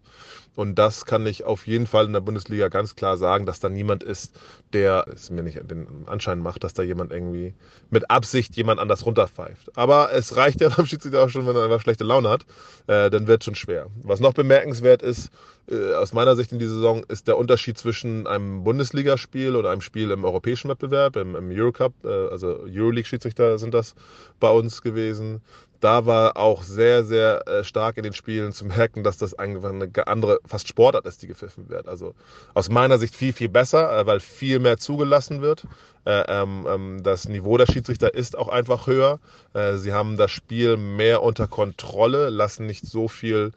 [0.58, 3.68] Und das kann ich auf jeden Fall in der Bundesliga ganz klar sagen, dass da
[3.68, 4.34] niemand ist,
[4.72, 7.54] der es mir nicht den Anschein macht, dass da jemand irgendwie
[7.90, 9.70] mit Absicht jemand anders runterpfeift.
[9.76, 12.44] Aber es reicht ja beim Schiedsrichter auch schon, wenn er einfach schlechte Laune hat.
[12.88, 13.86] Äh, dann wird schon schwer.
[14.02, 15.30] Was noch bemerkenswert ist,
[15.70, 19.80] äh, aus meiner Sicht in dieser Saison, ist der Unterschied zwischen einem Bundesligaspiel oder einem
[19.80, 23.94] Spiel im europäischen Wettbewerb, im, im Eurocup, äh, also Euroleague-Schiedsrichter sind das
[24.40, 25.40] bei uns gewesen,
[25.80, 29.70] da war auch sehr, sehr äh, stark in den Spielen zu merken, dass das einfach
[29.70, 31.88] eine andere, fast Sportart ist, die gepfiffen wird.
[31.88, 32.14] Also
[32.54, 35.64] aus meiner Sicht viel, viel besser, äh, weil viel mehr zugelassen wird.
[36.04, 39.20] Äh, ähm, ähm, das Niveau der Schiedsrichter ist auch einfach höher.
[39.52, 43.52] Äh, sie haben das Spiel mehr unter Kontrolle, lassen nicht so viel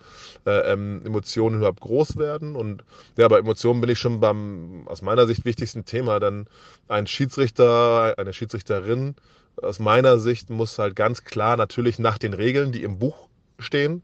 [0.45, 2.55] äh, ähm, Emotionen überhaupt groß werden.
[2.55, 2.83] Und
[3.17, 6.19] ja, bei Emotionen bin ich schon beim aus meiner Sicht wichtigsten Thema.
[6.19, 6.45] Denn
[6.87, 9.15] ein Schiedsrichter, eine Schiedsrichterin,
[9.61, 13.27] aus meiner Sicht muss halt ganz klar natürlich nach den Regeln, die im Buch
[13.59, 14.03] stehen,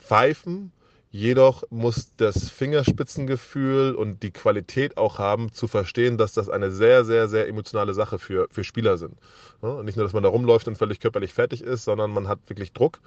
[0.00, 0.72] pfeifen.
[1.10, 7.04] Jedoch muss das Fingerspitzengefühl und die Qualität auch haben, zu verstehen, dass das eine sehr,
[7.04, 9.18] sehr, sehr emotionale Sache für, für Spieler sind.
[9.62, 12.38] Ja, nicht nur, dass man da rumläuft und völlig körperlich fertig ist, sondern man hat
[12.46, 13.00] wirklich Druck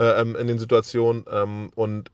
[0.00, 1.24] äh, ähm, in den Situationen.
[1.30, 2.10] Ähm, und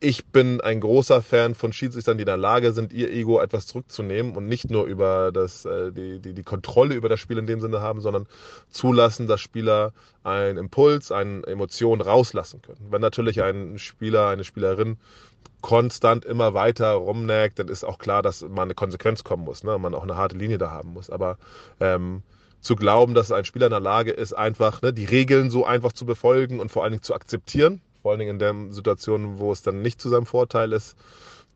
[0.00, 3.66] ich bin ein großer Fan von Schiedsrichtern, die in der Lage sind, ihr Ego etwas
[3.66, 7.46] zurückzunehmen und nicht nur über das, äh, die, die, die Kontrolle über das Spiel in
[7.46, 8.26] dem Sinne haben, sondern
[8.70, 9.92] zulassen, dass Spieler
[10.24, 12.86] einen Impuls, eine Emotion rauslassen können.
[12.90, 14.96] Wenn natürlich ein Spieler, eine Spielerin
[15.60, 19.78] konstant immer weiter rumnägt, dann ist auch klar, dass man eine Konsequenz kommen muss, ne?
[19.78, 21.10] man auch eine harte Linie da haben muss.
[21.10, 21.36] Aber
[21.78, 22.22] ähm,
[22.62, 25.92] zu glauben, dass ein Spieler in der Lage ist, einfach ne, die Regeln so einfach
[25.92, 29.52] zu befolgen und vor allen Dingen zu akzeptieren, vor allen Dingen in der Situation, wo
[29.52, 30.96] es dann nicht zu seinem Vorteil ist,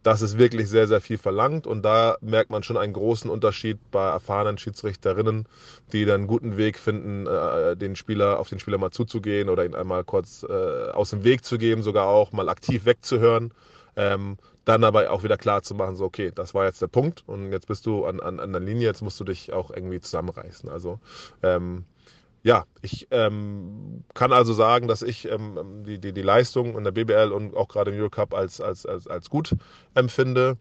[0.04, 3.78] das ist wirklich sehr, sehr viel verlangt und da merkt man schon einen großen Unterschied
[3.90, 5.48] bei erfahrenen Schiedsrichterinnen,
[5.92, 9.64] die dann einen guten Weg finden, äh, den Spieler, auf den Spieler mal zuzugehen oder
[9.64, 13.52] ihn einmal kurz äh, aus dem Weg zu geben, sogar auch mal aktiv wegzuhören.
[13.96, 17.22] Ähm, dann aber auch wieder klar zu machen, so okay, das war jetzt der Punkt
[17.26, 20.00] und jetzt bist du an, an, an der Linie, jetzt musst du dich auch irgendwie
[20.00, 20.68] zusammenreißen.
[20.68, 21.00] Also
[21.42, 21.85] ähm,
[22.44, 26.92] ja, ich ähm, kann also sagen, dass ich ähm, die, die, die Leistung in der
[26.92, 29.57] BBL und auch gerade im Eurocup als, als, als, als gut
[29.94, 30.59] empfinde.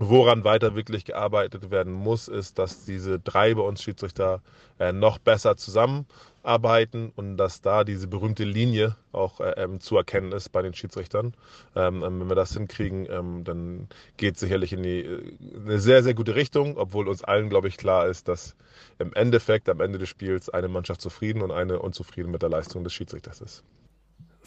[0.00, 4.42] Woran weiter wirklich gearbeitet werden muss, ist, dass diese drei bei uns Schiedsrichter
[4.78, 10.30] äh, noch besser zusammenarbeiten und dass da diese berühmte Linie auch äh, ähm, zu erkennen
[10.30, 11.34] ist bei den Schiedsrichtern.
[11.74, 15.80] Ähm, ähm wenn wir das hinkriegen, ähm, dann geht es sicherlich in die, äh, eine
[15.80, 18.54] sehr, sehr gute Richtung, obwohl uns allen, glaube ich, klar ist, dass
[19.00, 22.84] im Endeffekt am Ende des Spiels eine Mannschaft zufrieden und eine unzufrieden mit der Leistung
[22.84, 23.64] des Schiedsrichters ist.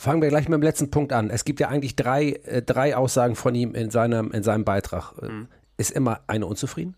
[0.02, 1.30] Fangen wir gleich mit dem letzten Punkt an.
[1.30, 5.14] Es gibt ja eigentlich drei, äh, drei Aussagen von ihm in seinem, in seinem Beitrag.
[5.22, 5.46] Mhm.
[5.78, 6.96] Ist immer eine unzufrieden?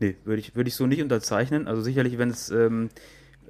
[0.00, 1.68] Nee, würde ich, würd ich so nicht unterzeichnen.
[1.68, 2.88] Also sicherlich, wenn es ähm,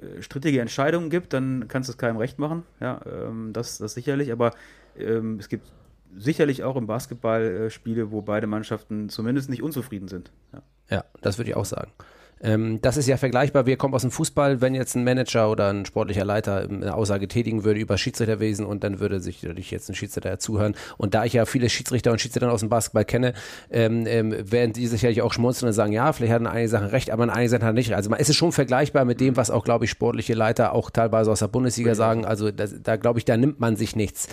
[0.01, 2.63] äh, strittige Entscheidungen gibt, dann kannst du es keinem recht machen.
[2.81, 4.33] Ja, ähm, das, das sicherlich.
[4.33, 4.51] Aber
[4.99, 5.71] ähm, es gibt
[6.13, 10.33] sicherlich auch im Basketball äh, Spiele, wo beide Mannschaften zumindest nicht unzufrieden sind.
[10.51, 11.93] Ja, ja das würde ich auch sagen.
[12.41, 13.65] Ähm, das ist ja vergleichbar.
[13.65, 17.27] Wir kommen aus dem Fußball, wenn jetzt ein Manager oder ein sportlicher Leiter eine Aussage
[17.27, 20.75] tätigen würde über Schiedsrichterwesen und dann würde sich natürlich jetzt ein Schiedsrichter zuhören.
[20.97, 23.33] Und da ich ja viele Schiedsrichter und Schiedsrichter aus dem Basketball kenne,
[23.71, 27.09] ähm, ähm, werden die sicherlich auch schmunzeln und sagen, ja, vielleicht hatten einige Sachen recht,
[27.09, 27.97] aber in einigen Sachen hat nicht recht.
[27.97, 30.89] Also man ist es schon vergleichbar mit dem, was auch, glaube ich, sportliche Leiter auch
[30.89, 32.25] teilweise aus der Bundesliga sagen.
[32.25, 34.27] Also das, da glaube ich, da nimmt man sich nichts.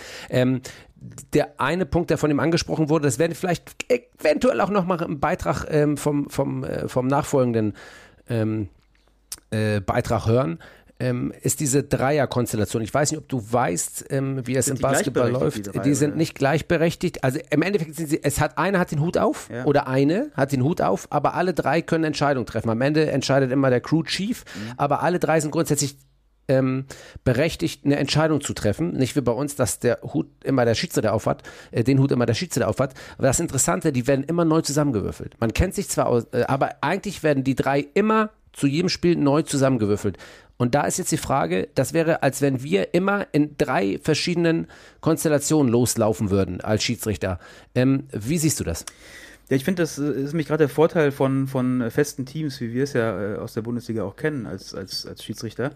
[1.32, 5.20] Der eine Punkt, der von ihm angesprochen wurde, das werden vielleicht eventuell auch nochmal im
[5.20, 7.74] Beitrag ähm, vom, vom, äh, vom nachfolgenden
[8.28, 8.68] ähm,
[9.50, 10.58] äh, Beitrag hören,
[11.02, 12.82] ähm, ist diese Dreierkonstellation.
[12.82, 15.58] Ich weiß nicht, ob du weißt, ähm, wie es im Basketball läuft.
[15.58, 17.24] Die, drei, die sind nicht gleichberechtigt.
[17.24, 19.64] Also im Endeffekt sind sie, es hat einer hat den Hut auf ja.
[19.64, 22.70] oder eine hat den Hut auf, aber alle drei können Entscheidungen treffen.
[22.70, 24.72] Am Ende entscheidet immer der Crew Chief, mhm.
[24.76, 25.96] aber alle drei sind grundsätzlich
[26.48, 26.86] ähm,
[27.24, 28.92] berechtigt, eine Entscheidung zu treffen.
[28.92, 32.26] Nicht wie bei uns, dass der Hut immer der Schiedsrichter aufhat, äh, den Hut immer
[32.26, 32.94] der Schiedsrichter aufhat.
[33.18, 35.36] Aber das Interessante, die werden immer neu zusammengewürfelt.
[35.40, 39.16] Man kennt sich zwar aus, äh, aber eigentlich werden die drei immer zu jedem Spiel
[39.16, 40.18] neu zusammengewürfelt.
[40.58, 44.68] Und da ist jetzt die Frage, das wäre, als wenn wir immer in drei verschiedenen
[45.00, 47.38] Konstellationen loslaufen würden als Schiedsrichter.
[47.74, 48.84] Ähm, wie siehst du das?
[49.48, 52.72] Ja, ich finde, das äh, ist nämlich gerade der Vorteil von, von festen Teams, wie
[52.72, 55.72] wir es ja äh, aus der Bundesliga auch kennen als, als, als Schiedsrichter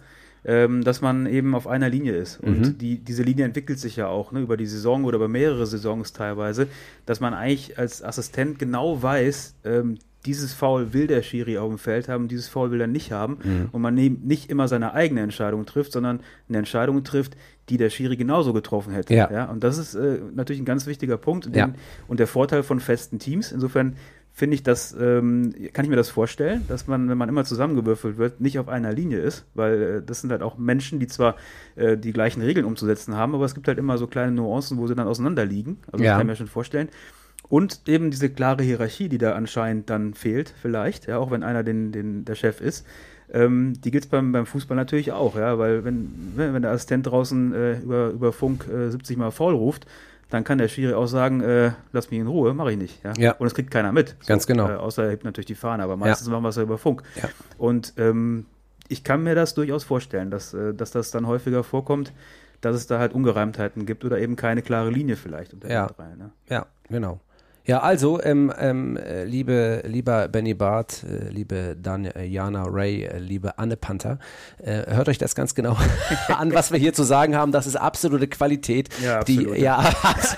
[0.46, 2.40] ähm, dass man eben auf einer Linie ist.
[2.40, 2.79] Und mhm.
[2.79, 6.12] die, diese Linie entwickelt sich ja auch ne, über die Saison oder über mehrere Saisons
[6.12, 6.68] teilweise,
[7.05, 11.79] dass man eigentlich als Assistent genau weiß, ähm, dieses Foul will der Schiri auf dem
[11.79, 13.38] Feld haben, dieses Foul will er nicht haben.
[13.42, 13.68] Mhm.
[13.72, 17.37] Und man nicht immer seine eigene Entscheidung trifft, sondern eine Entscheidung trifft,
[17.68, 19.14] die der Schiri genauso getroffen hätte.
[19.14, 19.31] Ja.
[19.31, 19.44] ja?
[19.46, 21.46] Und das ist äh, natürlich ein ganz wichtiger Punkt.
[21.46, 21.72] Den, ja.
[22.09, 23.52] Und der Vorteil von festen Teams.
[23.52, 23.96] Insofern
[24.33, 28.18] finde ich das, ähm, kann ich mir das vorstellen, dass man, wenn man immer zusammengewürfelt
[28.18, 31.37] wird, nicht auf einer Linie ist, weil äh, das sind halt auch Menschen, die zwar
[31.74, 34.87] äh, die gleichen Regeln umzusetzen haben, aber es gibt halt immer so kleine Nuancen, wo
[34.87, 35.79] sie dann auseinanderliegen.
[35.90, 36.11] Also ja.
[36.11, 36.88] das kann ich mir schon vorstellen.
[37.48, 41.62] Und eben diese klare Hierarchie, die da anscheinend dann fehlt, vielleicht, ja, auch wenn einer
[41.62, 42.87] den, den, der Chef ist.
[43.33, 47.07] Ähm, die gibt es beim, beim Fußball natürlich auch, ja, weil wenn, wenn der Assistent
[47.07, 49.87] draußen äh, über, über Funk äh, 70 Mal faul ruft,
[50.31, 53.05] dann kann der Schiri auch sagen, äh, lass mich in Ruhe, mache ich nicht.
[53.05, 53.12] Ja?
[53.17, 53.33] ja?
[53.33, 54.11] Und es kriegt keiner mit.
[54.21, 54.69] So, Ganz genau.
[54.69, 56.33] Äh, außer er hebt natürlich die Fahne, aber meistens ja.
[56.33, 57.03] machen wir es ja über Funk.
[57.21, 57.29] Ja.
[57.59, 58.47] Und ähm,
[58.89, 62.12] ich kann mir das durchaus vorstellen, dass, äh, dass das dann häufiger vorkommt,
[62.61, 65.87] dass es da halt Ungereimtheiten gibt oder eben keine klare Linie vielleicht unter ja.
[65.87, 66.15] drei.
[66.17, 66.31] Ne?
[66.49, 67.21] Ja, genau.
[67.66, 71.76] Ja, also, ähm, ähm, liebe, lieber Benny Barth, äh, liebe
[72.24, 74.20] Jana Ray, äh, liebe Anne Panther,
[74.62, 75.76] äh, hört euch das ganz genau
[76.29, 77.50] an, was wir hier zu sagen haben.
[77.50, 78.88] Das ist absolute Qualität.
[79.02, 79.57] Ja, absolut.
[79.57, 79.83] die, ja,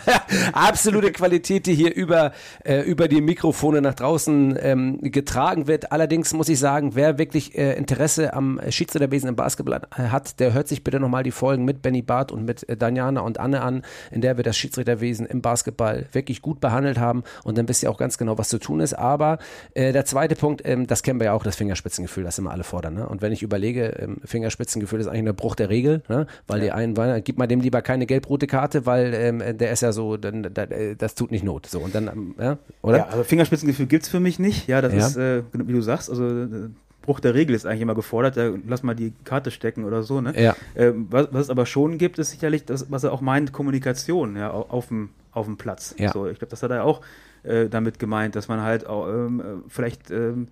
[0.54, 2.32] absolute Qualität, die hier über,
[2.64, 5.92] äh, über die Mikrofone nach draußen ähm, getragen wird.
[5.92, 10.66] Allerdings muss ich sagen, wer wirklich äh, Interesse am Schiedsrichterwesen im Basketball hat, der hört
[10.66, 13.82] sich bitte nochmal die Folgen mit Benny Barth und mit äh, Daniana und Anne an,
[14.10, 17.82] in der wir das Schiedsrichterwesen im Basketball wirklich gut behandelt haben haben und dann wisst
[17.82, 18.94] ihr auch ganz genau, was zu tun ist.
[18.94, 19.38] Aber
[19.74, 22.64] äh, der zweite Punkt, ähm, das kennen wir ja auch, das Fingerspitzengefühl, das immer alle
[22.64, 22.94] fordern.
[22.94, 23.08] Ne?
[23.08, 26.26] Und wenn ich überlege, ähm, Fingerspitzengefühl ist eigentlich ein Bruch der Regel, ne?
[26.46, 26.64] weil ja.
[26.64, 29.92] die einen, weil, gib mal dem lieber keine gelb-rote Karte, weil ähm, der ist ja
[29.92, 31.66] so, dann, äh, das tut nicht Not.
[31.66, 32.98] So und dann, ähm, ja, oder?
[32.98, 34.68] Ja, also Fingerspitzengefühl gibt es für mich nicht.
[34.68, 35.06] Ja, das ja.
[35.06, 36.68] ist, äh, wie du sagst, also äh,
[37.08, 40.20] Bruch der Regel ist eigentlich immer gefordert, ja, lass mal die Karte stecken oder so.
[40.20, 40.34] Ne?
[40.38, 40.54] Ja.
[40.76, 44.36] Ähm, was, was, es aber schon gibt, ist sicherlich das, was er auch meint, Kommunikation
[44.36, 45.94] ja, auf dem auf dem Platz.
[45.98, 46.12] Ja.
[46.12, 47.00] So, ich glaube, das hat er auch
[47.42, 50.48] äh, damit gemeint, dass man halt auch, ähm, vielleicht ähm,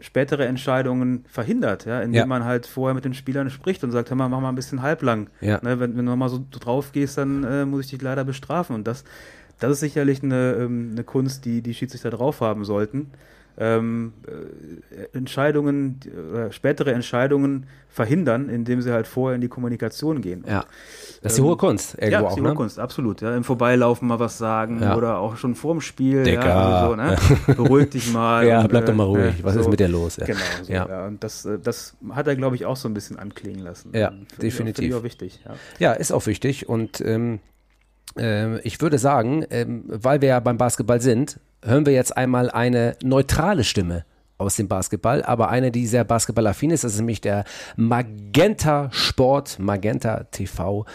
[0.00, 2.26] spätere Entscheidungen verhindert, ja, indem ja.
[2.26, 4.82] man halt vorher mit den Spielern spricht und sagt, hör mal, mach mal ein bisschen
[4.82, 5.28] halblang.
[5.40, 5.60] Ja.
[5.62, 8.74] Ne, wenn, wenn du mal so drauf gehst, dann äh, muss ich dich leider bestrafen.
[8.74, 9.04] Und das,
[9.58, 13.10] das ist sicherlich eine, ähm, eine Kunst, die die Schiedsrichter drauf haben sollten.
[13.58, 16.00] Ähm, äh, Entscheidungen,
[16.34, 20.44] äh, spätere Entscheidungen verhindern, indem sie halt vorher in die Kommunikation gehen.
[20.46, 20.64] Ja.
[21.22, 22.54] Das ist die hohe Kunst, irgendwo ja, das ist die hohe ne?
[22.54, 23.20] Kunst, absolut.
[23.20, 24.96] Ja, Im Vorbeilaufen mal was sagen ja.
[24.96, 26.22] oder auch schon vorm Spiel.
[26.22, 26.46] Dicker.
[26.46, 27.16] Ja, so, ne?
[27.56, 28.46] Beruhig dich mal.
[28.46, 29.34] ja, bleib doch mal äh, ruhig.
[29.44, 29.60] was so.
[29.60, 30.16] ist mit dir los?
[30.16, 30.26] Ja.
[30.26, 30.88] Genau, so, ja.
[30.88, 31.06] ja.
[31.06, 33.90] Und das, das hat er, glaube ich, auch so ein bisschen anklingen lassen.
[33.92, 34.88] Ja, definitiv.
[34.88, 35.40] Ich auch wichtig.
[35.44, 35.54] Ja.
[35.78, 36.68] ja, ist auch wichtig.
[36.68, 37.40] Und ähm,
[38.20, 42.50] äh, ich würde sagen, ähm, weil wir ja beim Basketball sind, hören wir jetzt einmal
[42.50, 44.04] eine neutrale Stimme
[44.38, 46.84] aus dem Basketball, aber eine, die sehr basketballaffin ist.
[46.84, 47.44] Das ist nämlich der
[47.76, 50.86] Magenta Sport, Magenta TV.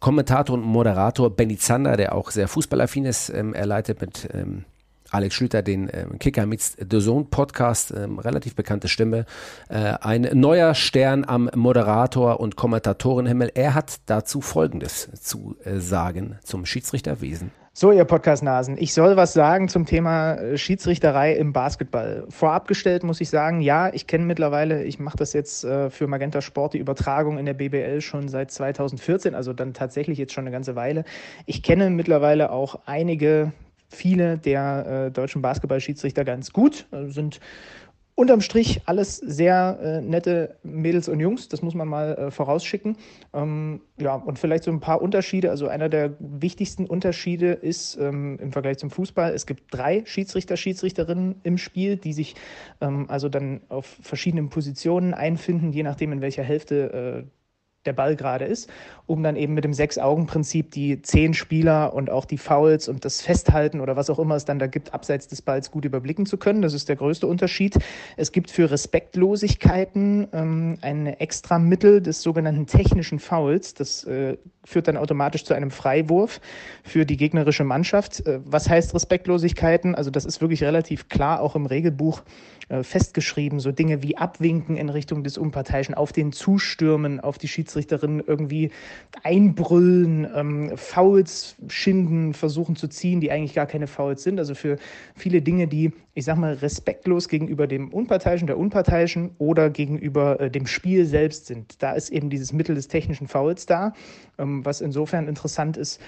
[0.00, 3.28] Kommentator und Moderator Benny Zander, der auch sehr fußballaffin ist.
[3.28, 4.64] Ähm, er leitet mit ähm,
[5.10, 9.26] Alex Schlüter den ähm, Kicker meets The Zone Podcast, ähm, relativ bekannte Stimme.
[9.68, 13.52] Äh, ein neuer Stern am Moderator und Kommentatorenhimmel.
[13.54, 17.50] Er hat dazu Folgendes zu äh, sagen zum Schiedsrichterwesen.
[17.72, 22.26] So, ihr Podcast-Nasen, ich soll was sagen zum Thema äh, Schiedsrichterei im Basketball.
[22.28, 26.08] Vorab gestellt muss ich sagen, ja, ich kenne mittlerweile, ich mache das jetzt äh, für
[26.08, 30.42] Magenta Sport, die Übertragung in der BBL schon seit 2014, also dann tatsächlich jetzt schon
[30.42, 31.04] eine ganze Weile.
[31.46, 33.52] Ich kenne mittlerweile auch einige,
[33.90, 37.40] viele der äh, deutschen Basketballschiedsrichter ganz gut, also sind
[38.20, 42.96] unterm Strich alles sehr äh, nette Mädels und Jungs, das muss man mal äh, vorausschicken.
[43.32, 45.48] Ähm, ja, und vielleicht so ein paar Unterschiede.
[45.48, 50.58] Also einer der wichtigsten Unterschiede ist ähm, im Vergleich zum Fußball, es gibt drei Schiedsrichter,
[50.58, 52.34] Schiedsrichterinnen im Spiel, die sich
[52.82, 57.39] ähm, also dann auf verschiedenen Positionen einfinden, je nachdem in welcher Hälfte äh,
[57.86, 58.68] der Ball gerade ist,
[59.06, 63.22] um dann eben mit dem Sechs-Augen-Prinzip die zehn Spieler und auch die Fouls und das
[63.22, 66.36] Festhalten oder was auch immer es dann da gibt, abseits des Balls gut überblicken zu
[66.36, 66.60] können.
[66.60, 67.78] Das ist der größte Unterschied.
[68.18, 73.72] Es gibt für Respektlosigkeiten ähm, ein extra Mittel des sogenannten technischen Fouls.
[73.72, 76.40] Das äh, führt dann automatisch zu einem Freiwurf
[76.84, 78.26] für die gegnerische Mannschaft.
[78.26, 79.94] Äh, was heißt Respektlosigkeiten?
[79.94, 82.22] Also das ist wirklich relativ klar auch im Regelbuch
[82.70, 83.58] äh, festgeschrieben.
[83.58, 88.70] So Dinge wie Abwinken in Richtung des Unparteiischen, auf den Zustürmen, auf die Schiedsrichterin irgendwie
[89.22, 94.38] einbrüllen, ähm, Fouls schinden, versuchen zu ziehen, die eigentlich gar keine Fouls sind.
[94.38, 94.76] Also für
[95.14, 100.50] viele Dinge, die, ich sag mal, respektlos gegenüber dem Unparteiischen, der Unparteiischen oder gegenüber äh,
[100.50, 101.82] dem Spiel selbst sind.
[101.82, 103.92] Da ist eben dieses Mittel des technischen Fouls da,
[104.38, 106.00] ähm, was insofern interessant ist,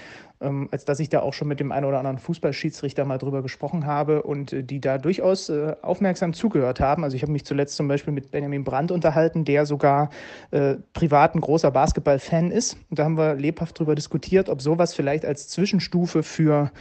[0.43, 3.41] ähm, als dass ich da auch schon mit dem einen oder anderen Fußballschiedsrichter mal drüber
[3.41, 7.03] gesprochen habe und äh, die da durchaus äh, aufmerksam zugehört haben.
[7.03, 10.09] Also ich habe mich zuletzt zum Beispiel mit Benjamin Brandt unterhalten, der sogar
[10.51, 12.77] äh, privat ein großer Basketball-Fan ist.
[12.89, 16.71] Und da haben wir lebhaft darüber diskutiert, ob sowas vielleicht als Zwischenstufe für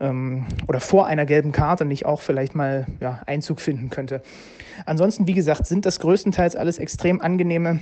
[0.00, 4.22] ähm, oder vor einer gelben Karte nicht auch vielleicht mal ja, Einzug finden könnte.
[4.84, 7.80] Ansonsten, wie gesagt, sind das größtenteils alles extrem angenehme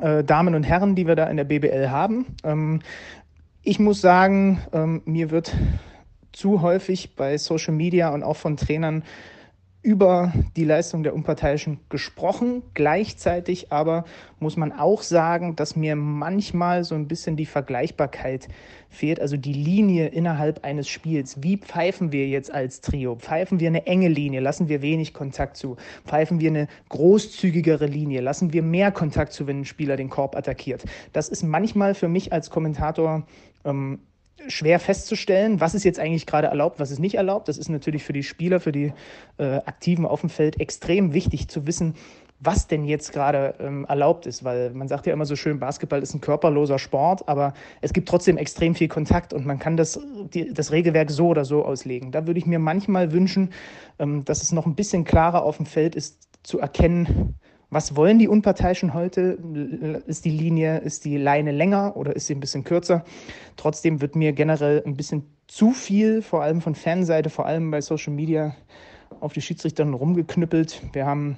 [0.00, 2.26] äh, Damen und Herren, die wir da in der BBL haben.
[2.44, 2.80] Ähm,
[3.64, 5.54] ich muss sagen, ähm, mir wird
[6.32, 9.02] zu häufig bei Social Media und auch von Trainern
[9.84, 12.62] über die Leistung der Unparteiischen gesprochen.
[12.72, 14.04] Gleichzeitig aber
[14.38, 18.48] muss man auch sagen, dass mir manchmal so ein bisschen die Vergleichbarkeit
[18.88, 21.42] fehlt, also die Linie innerhalb eines Spiels.
[21.42, 23.16] Wie pfeifen wir jetzt als Trio?
[23.16, 24.40] Pfeifen wir eine enge Linie?
[24.40, 25.76] Lassen wir wenig Kontakt zu?
[26.06, 28.22] Pfeifen wir eine großzügigere Linie?
[28.22, 30.84] Lassen wir mehr Kontakt zu, wenn ein Spieler den Korb attackiert?
[31.12, 33.26] Das ist manchmal für mich als Kommentator
[33.64, 34.00] ähm,
[34.48, 37.48] schwer festzustellen, was ist jetzt eigentlich gerade erlaubt, was ist nicht erlaubt.
[37.48, 38.92] Das ist natürlich für die Spieler, für die
[39.38, 41.94] äh, Aktiven auf dem Feld extrem wichtig zu wissen,
[42.40, 46.02] was denn jetzt gerade ähm, erlaubt ist, weil man sagt ja immer so schön, Basketball
[46.02, 49.98] ist ein körperloser Sport, aber es gibt trotzdem extrem viel Kontakt und man kann das,
[50.34, 52.10] die, das Regelwerk so oder so auslegen.
[52.10, 53.50] Da würde ich mir manchmal wünschen,
[53.98, 57.36] ähm, dass es noch ein bisschen klarer auf dem Feld ist, zu erkennen,
[57.74, 59.36] was wollen die Unparteiischen heute?
[60.06, 63.04] Ist die Linie, ist die Leine länger oder ist sie ein bisschen kürzer?
[63.56, 67.80] Trotzdem wird mir generell ein bisschen zu viel, vor allem von Fanseite, vor allem bei
[67.80, 68.54] Social Media,
[69.18, 70.82] auf die Schiedsrichter rumgeknüppelt.
[70.92, 71.36] Wir haben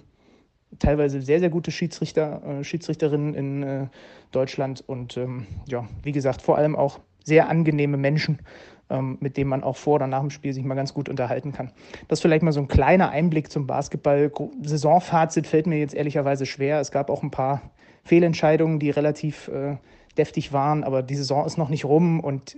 [0.79, 3.87] teilweise sehr, sehr gute Schiedsrichter, äh, Schiedsrichterinnen in äh,
[4.31, 8.41] Deutschland und ähm, ja, wie gesagt, vor allem auch sehr angenehme Menschen
[8.89, 11.73] mit dem man auch vor oder nach dem Spiel sich mal ganz gut unterhalten kann.
[12.09, 14.31] Das ist vielleicht mal so ein kleiner Einblick zum Basketball.
[14.63, 16.81] Saisonfazit fällt mir jetzt ehrlicherweise schwer.
[16.81, 17.63] Es gab auch ein paar
[18.05, 19.77] Fehlentscheidungen, die relativ äh,
[20.17, 22.57] deftig waren, aber die Saison ist noch nicht rum und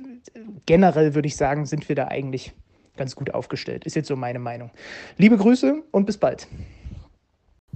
[0.67, 2.53] generell würde ich sagen, sind wir da eigentlich
[2.97, 3.85] ganz gut aufgestellt.
[3.85, 4.71] Ist jetzt so meine Meinung.
[5.17, 6.47] Liebe Grüße und bis bald.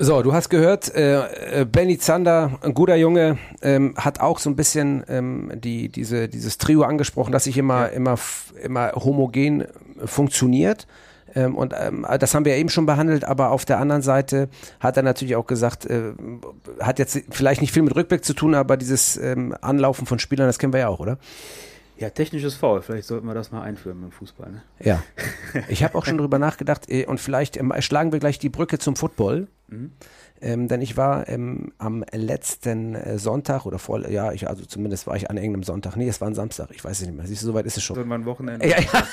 [0.05, 4.51] So, du hast gehört, äh, äh, Benny Zander, ein guter Junge, ähm, hat auch so
[4.51, 7.87] ein bisschen ähm, die, diese, dieses Trio angesprochen, das sich immer, ja.
[7.87, 8.19] immer,
[8.65, 9.65] immer homogen
[10.05, 10.89] funktioniert.
[11.37, 14.49] Ähm, und ähm, das haben wir eben schon behandelt, aber auf der anderen Seite
[14.81, 16.15] hat er natürlich auch gesagt, äh,
[16.81, 20.49] hat jetzt vielleicht nicht viel mit Rückblick zu tun, aber dieses ähm, Anlaufen von Spielern,
[20.49, 21.19] das kennen wir ja auch, oder?
[21.99, 22.83] Ja, technisches Foul.
[22.83, 24.51] Vielleicht sollten wir das mal einführen im Fußball.
[24.51, 24.63] Ne?
[24.81, 25.03] Ja.
[25.69, 28.79] Ich habe auch schon drüber nachgedacht äh, und vielleicht ähm, schlagen wir gleich die Brücke
[28.79, 29.49] zum Football.
[29.69, 29.93] Mhm.
[30.41, 35.07] Ähm, denn ich war ähm, am letzten äh, Sonntag oder vor, ja, ich, also zumindest
[35.07, 35.95] war ich an irgendeinem Sonntag.
[35.97, 37.27] Nee, es war ein Samstag, ich weiß es nicht mehr.
[37.27, 37.97] Siehst du, soweit ist es schon.
[37.97, 38.67] Irgendwann Wochenende.
[38.67, 39.05] Ja, ja.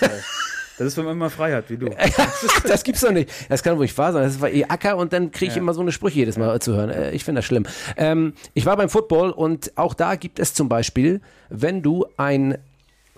[0.80, 1.90] Das ist, wenn man immer frei hat, wie du.
[2.64, 3.30] das gibt's doch nicht.
[3.50, 4.24] Das kann ruhig wahr sein.
[4.24, 5.62] Das war eh Acker und dann kriege ich ja.
[5.62, 6.90] immer so eine Sprüche jedes Mal zu hören.
[6.90, 7.66] Äh, ich finde das schlimm.
[7.98, 12.58] Ähm, ich war beim Football und auch da gibt es zum Beispiel, wenn du ein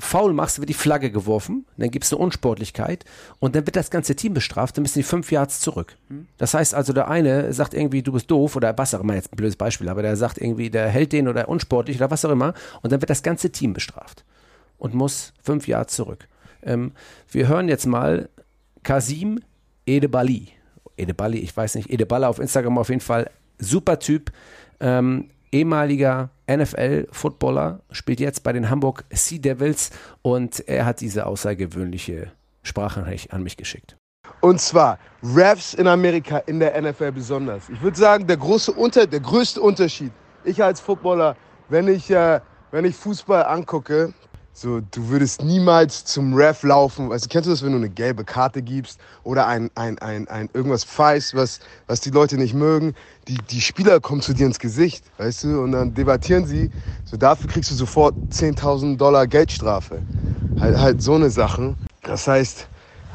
[0.01, 3.05] faul machst, wird die Flagge geworfen, dann gibt es eine Unsportlichkeit
[3.39, 5.95] und dann wird das ganze Team bestraft, dann müssen die fünf Yards zurück.
[6.37, 9.31] Das heißt also, der eine sagt irgendwie, du bist doof oder was auch immer, jetzt
[9.31, 12.31] ein blödes Beispiel, aber der sagt irgendwie, der hält den oder unsportlich oder was auch
[12.31, 14.25] immer und dann wird das ganze Team bestraft
[14.77, 16.27] und muss fünf Yards zurück.
[16.63, 16.93] Ähm,
[17.29, 18.29] wir hören jetzt mal
[18.83, 19.39] Kasim
[19.85, 20.49] Edebali.
[20.97, 24.31] Edebali, ich weiß nicht, Edeballa auf Instagram auf jeden Fall, super Typ,
[24.79, 32.31] ähm, ehemaliger NFL-Footballer, spielt jetzt bei den Hamburg Sea Devils und er hat diese außergewöhnliche
[32.63, 33.97] Sprachnachricht an mich geschickt.
[34.39, 37.69] Und zwar Refs in Amerika, in der NFL besonders.
[37.69, 40.11] Ich würde sagen, der, große Unter der größte Unterschied,
[40.43, 41.35] ich als Footballer,
[41.69, 42.39] wenn ich, äh,
[42.71, 44.13] wenn ich Fußball angucke,
[44.61, 47.11] so, du würdest niemals zum Ref laufen.
[47.11, 50.49] Also, kennst du das, wenn du eine gelbe Karte gibst oder ein, ein, ein, ein
[50.53, 52.93] irgendwas pfeifst, was, was die Leute nicht mögen?
[53.27, 56.69] Die, die Spieler kommen zu dir ins Gesicht, weißt du, und dann debattieren sie.
[57.05, 60.03] So, dafür kriegst du sofort 10.000 Dollar Geldstrafe.
[60.59, 61.75] Halt, halt so eine Sache.
[62.03, 62.67] Das heißt,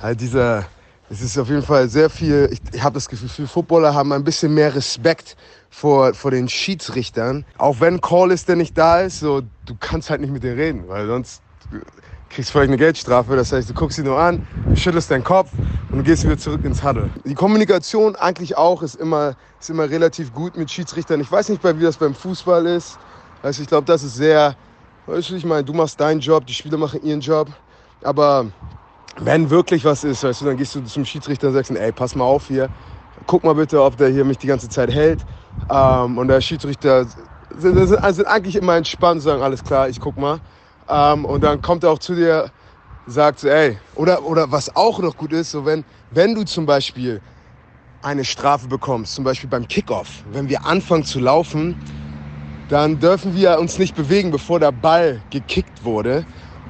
[0.03, 0.67] halt dieser,
[1.09, 4.13] es ist auf jeden Fall sehr viel, ich, ich habe das Gefühl, viele Footballer haben
[4.13, 5.37] ein bisschen mehr Respekt
[5.71, 7.45] vor, vor den Schiedsrichtern.
[7.59, 10.59] Auch wenn Call ist, der nicht da ist, so, du kannst halt nicht mit denen
[10.59, 11.43] reden, weil sonst
[12.31, 13.37] kriegst du vielleicht eine Geldstrafe.
[13.37, 15.51] Das heißt, du guckst sie nur an, schüttelst deinen Kopf
[15.93, 17.09] und gehst wieder zurück ins Huddle.
[17.25, 21.21] Die Kommunikation eigentlich auch ist immer, ist immer relativ gut mit Schiedsrichtern.
[21.21, 22.99] Ich weiß nicht, wie das beim Fußball ist.
[23.43, 24.57] Also ich glaube, das ist sehr,
[25.07, 27.49] weißt du, ich meine, du machst deinen Job, die Spieler machen ihren Job.
[28.03, 28.47] Aber
[29.19, 32.15] wenn wirklich was ist, weißt du, dann gehst du zum Schiedsrichter und sagst, ey, pass
[32.15, 32.71] mal auf hier,
[33.27, 35.25] guck mal bitte, ob der hier mich die ganze Zeit hält.
[35.71, 40.17] Ähm, und der Schiedsrichter sind, sind, sind, eigentlich immer entspannt, sagen, alles klar, ich guck
[40.19, 40.41] mal.
[40.89, 42.53] Ähm, und dann kommt er auch zu dir,
[43.07, 46.67] sagt so, ey, oder, oder was auch noch gut ist, so wenn, wenn du zum
[46.67, 47.23] Beispiel
[48.03, 51.77] eine Strafe bekommst, zum Beispiel beim Kickoff, wenn wir anfangen zu laufen,
[52.69, 56.27] dann dürfen wir uns nicht bewegen, bevor der Ball gekickt wurde.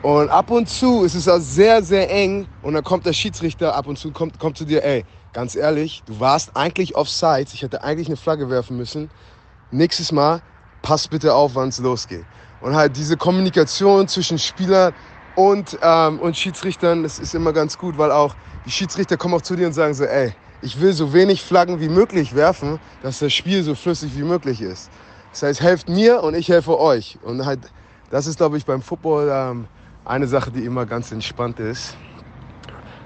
[0.06, 3.74] Und ab und zu ist es auch sehr, sehr eng und dann kommt der Schiedsrichter
[3.74, 7.62] ab und zu, kommt, kommt zu dir, ey, ganz ehrlich, du warst eigentlich offside, ich
[7.62, 9.10] hätte eigentlich eine Flagge werfen müssen.
[9.72, 10.42] Nächstes Mal,
[10.80, 12.24] pass bitte auf, wann es losgeht.
[12.60, 14.94] Und halt diese Kommunikation zwischen Spielern
[15.34, 19.42] und, ähm, und Schiedsrichtern, das ist immer ganz gut, weil auch die Schiedsrichter kommen auch
[19.42, 23.18] zu dir und sagen so, ey, ich will so wenig Flaggen wie möglich werfen, dass
[23.18, 24.92] das Spiel so flüssig wie möglich ist.
[25.32, 27.18] Das heißt, helft mir und ich helfe euch.
[27.22, 27.72] Und halt,
[28.08, 29.66] das ist, glaube ich, beim Football ähm,
[30.06, 31.96] eine Sache, die immer ganz entspannt ist.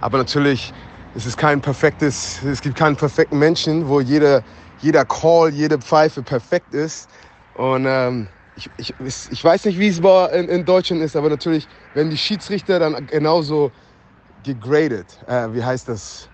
[0.00, 0.72] Aber natürlich
[1.14, 4.44] es ist kein perfektes, es gibt keinen perfekten Menschen, wo jeder,
[4.80, 7.10] jeder Call, jede Pfeife perfekt ist.
[7.54, 8.94] Und ähm, ich, ich,
[9.30, 13.06] ich weiß nicht, wie es in, in Deutschland ist, aber natürlich werden die Schiedsrichter dann
[13.06, 13.72] genauso
[14.44, 15.06] gegradet.
[15.26, 16.28] Äh, wie heißt das?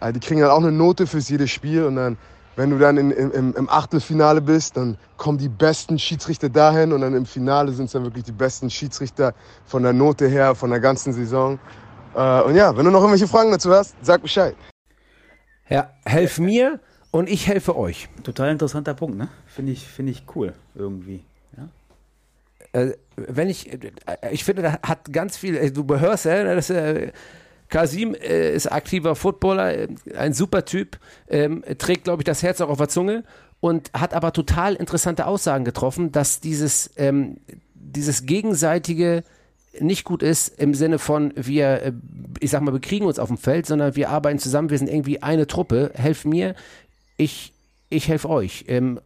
[0.00, 2.16] Äh, die kriegen dann auch eine Note fürs jedes Spiel und dann,
[2.56, 7.00] wenn du dann in, im, im Achtelfinale bist, dann kommen die besten Schiedsrichter dahin und
[7.00, 9.34] dann im Finale sind es dann wirklich die besten Schiedsrichter
[9.64, 11.58] von der Note her, von der ganzen Saison.
[12.14, 14.54] Äh, und ja, wenn du noch irgendwelche Fragen dazu hast, sag Bescheid.
[15.68, 18.08] Ja, helf mir und ich helfe euch.
[18.22, 19.28] Total interessanter Punkt, ne?
[19.46, 21.24] Finde ich, find ich cool irgendwie.
[21.56, 21.68] Ja?
[22.80, 23.78] Äh, wenn ich, äh,
[24.30, 27.12] ich finde, da hat ganz viel, äh, du hörst ja, das äh,
[27.72, 32.68] Kasim äh, ist aktiver Footballer, ein super Typ, ähm, trägt, glaube ich, das Herz auch
[32.68, 33.24] auf der Zunge
[33.60, 37.38] und hat aber total interessante Aussagen getroffen, dass dieses, ähm,
[37.74, 39.24] dieses gegenseitige
[39.80, 41.92] nicht gut ist im Sinne von, wir, äh,
[42.40, 45.22] ich sag mal, bekriegen uns auf dem Feld, sondern wir arbeiten zusammen, wir sind irgendwie
[45.22, 45.92] eine Truppe.
[45.94, 46.54] Helft mir,
[47.16, 47.54] ich,
[47.88, 48.66] ich helfe euch.
[48.68, 49.00] Ähm,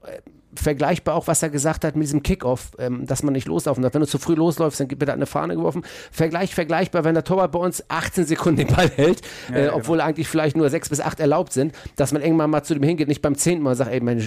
[0.61, 3.95] vergleichbar auch, was er gesagt hat mit diesem Kickoff, ähm, dass man nicht loslaufen darf.
[3.95, 5.83] Wenn du zu früh losläufst, dann wird da eine Fahne geworfen.
[6.11, 9.77] Vergleich, vergleichbar, wenn der Torwart bei uns 18 Sekunden den Ball hält, ja, äh, genau.
[9.77, 12.83] obwohl eigentlich vielleicht nur sechs bis acht erlaubt sind, dass man irgendwann mal zu dem
[12.83, 14.27] hingeht, nicht beim zehnten Mal sagt, ey, meine,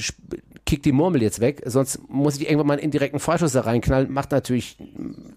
[0.69, 4.11] kick die Murmel jetzt weg, sonst muss ich irgendwann mal einen indirekten Freischuss da reinknallen.
[4.11, 4.77] Macht natürlich,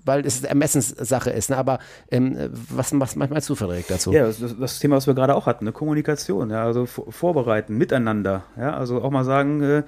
[0.05, 1.49] weil es Ermessenssache ist.
[1.49, 1.57] Ne?
[1.57, 1.79] Aber
[2.11, 2.37] ähm,
[2.69, 4.13] was, was du, Frederik, dazu?
[4.13, 5.73] Ja, das, das, Thema, was wir gerade auch hatten, ne?
[5.73, 8.45] Kommunikation, ja, also vorbereiten, miteinander.
[8.59, 9.83] Ja, also auch mal sagen, äh,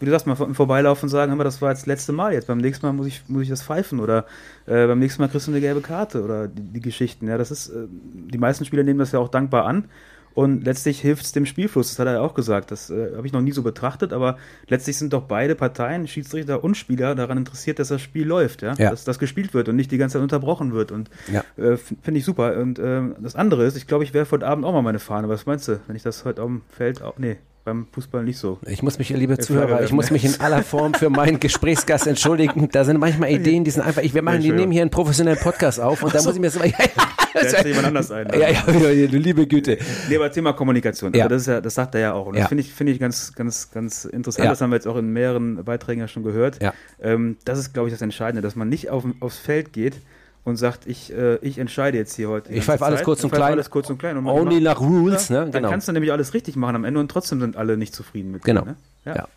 [0.00, 2.46] wie du sagst, mal im Vorbeilaufen sagen, aber das war jetzt das letzte Mal, jetzt
[2.48, 4.24] beim nächsten Mal muss ich, muss ich das pfeifen oder
[4.66, 7.28] äh, beim nächsten Mal kriegst du eine gelbe Karte oder die, die Geschichten.
[7.28, 9.84] Ja, das ist, äh, die meisten Spieler nehmen das ja auch dankbar an
[10.32, 12.70] Und letztlich hilft es dem Spielfluss, das hat er ja auch gesagt.
[12.70, 14.38] Das äh, habe ich noch nie so betrachtet, aber
[14.68, 18.74] letztlich sind doch beide Parteien, Schiedsrichter und Spieler, daran interessiert, dass das Spiel läuft, ja?
[18.78, 18.90] Ja.
[18.90, 20.92] Dass das gespielt wird und nicht die ganze Zeit unterbrochen wird.
[20.92, 21.42] Und Ja.
[21.56, 22.56] äh, finde ich super.
[22.58, 25.28] Und ähm, das andere ist, ich glaube, ich werfe heute Abend auch mal meine Fahne.
[25.28, 27.18] Was meinst du, wenn ich das heute auf dem Feld auch.
[27.18, 28.58] Nee, beim Fußball nicht so.
[28.66, 30.14] Ich muss mich, liebe Flagge Zuhörer, ich muss ja.
[30.14, 32.68] mich in aller Form für meinen Gesprächsgast entschuldigen.
[32.72, 34.60] Da sind manchmal Ideen, die sind einfach, ich, wir machen, die Entschuldigung.
[34.60, 36.60] nehmen hier einen professionellen Podcast auf und da muss ich mir so,
[37.34, 38.28] ja, sich jemand anders ein.
[38.32, 39.78] ja, ja, ja, du liebe Güte.
[40.08, 41.12] Nee, aber Thema Kommunikation.
[41.12, 41.24] Ja.
[41.24, 42.26] Also das, ist ja, das sagt er ja auch.
[42.26, 42.40] Und Ja.
[42.40, 44.44] das finde ich, finde ich ganz, ganz, ganz interessant.
[44.44, 44.50] Ja.
[44.50, 46.62] Das haben wir jetzt auch in mehreren Beiträgen ja schon gehört.
[46.62, 46.72] Ja.
[47.00, 49.96] Ähm, das ist, glaube ich, das Entscheidende, dass man nicht auf, aufs Feld geht
[50.44, 52.52] und sagt, ich, äh, ich entscheide jetzt hier heute.
[52.52, 53.52] Ich pfeife alles kurz und klein.
[53.52, 54.16] Alles kurz und klein.
[54.16, 55.40] Und Only macht- nach Rules, ja, ne?
[55.44, 55.70] Dann Genau.
[55.70, 58.42] kannst du nämlich alles richtig machen am Ende und trotzdem sind alle nicht zufrieden mit
[58.42, 58.64] dir, Genau.
[58.64, 58.76] Ne?
[59.04, 59.28] Ja.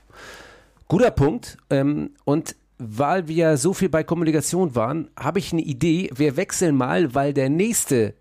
[0.87, 1.57] Guter Punkt.
[1.69, 6.09] Ähm, und weil wir so viel bei Kommunikation waren, habe ich eine Idee.
[6.15, 8.13] Wir wechseln mal, weil der nächste,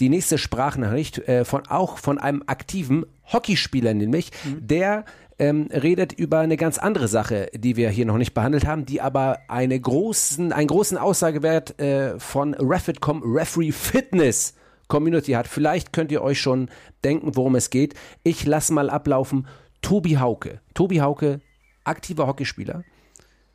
[0.00, 5.04] die nächste Sprachnachricht äh, von auch von einem aktiven Hockeyspieler nämlich, der
[5.42, 9.00] ähm, redet über eine ganz andere Sache, die wir hier noch nicht behandelt haben, die
[9.00, 14.54] aber eine großen, einen großen Aussagewert äh, von Refitcom Referee Fitness
[14.86, 15.48] Community hat.
[15.48, 16.70] Vielleicht könnt ihr euch schon
[17.02, 17.94] denken, worum es geht.
[18.22, 19.48] Ich lasse mal ablaufen.
[19.80, 20.60] Tobi Hauke.
[20.74, 21.40] Tobi Hauke,
[21.82, 22.84] aktiver Hockeyspieler,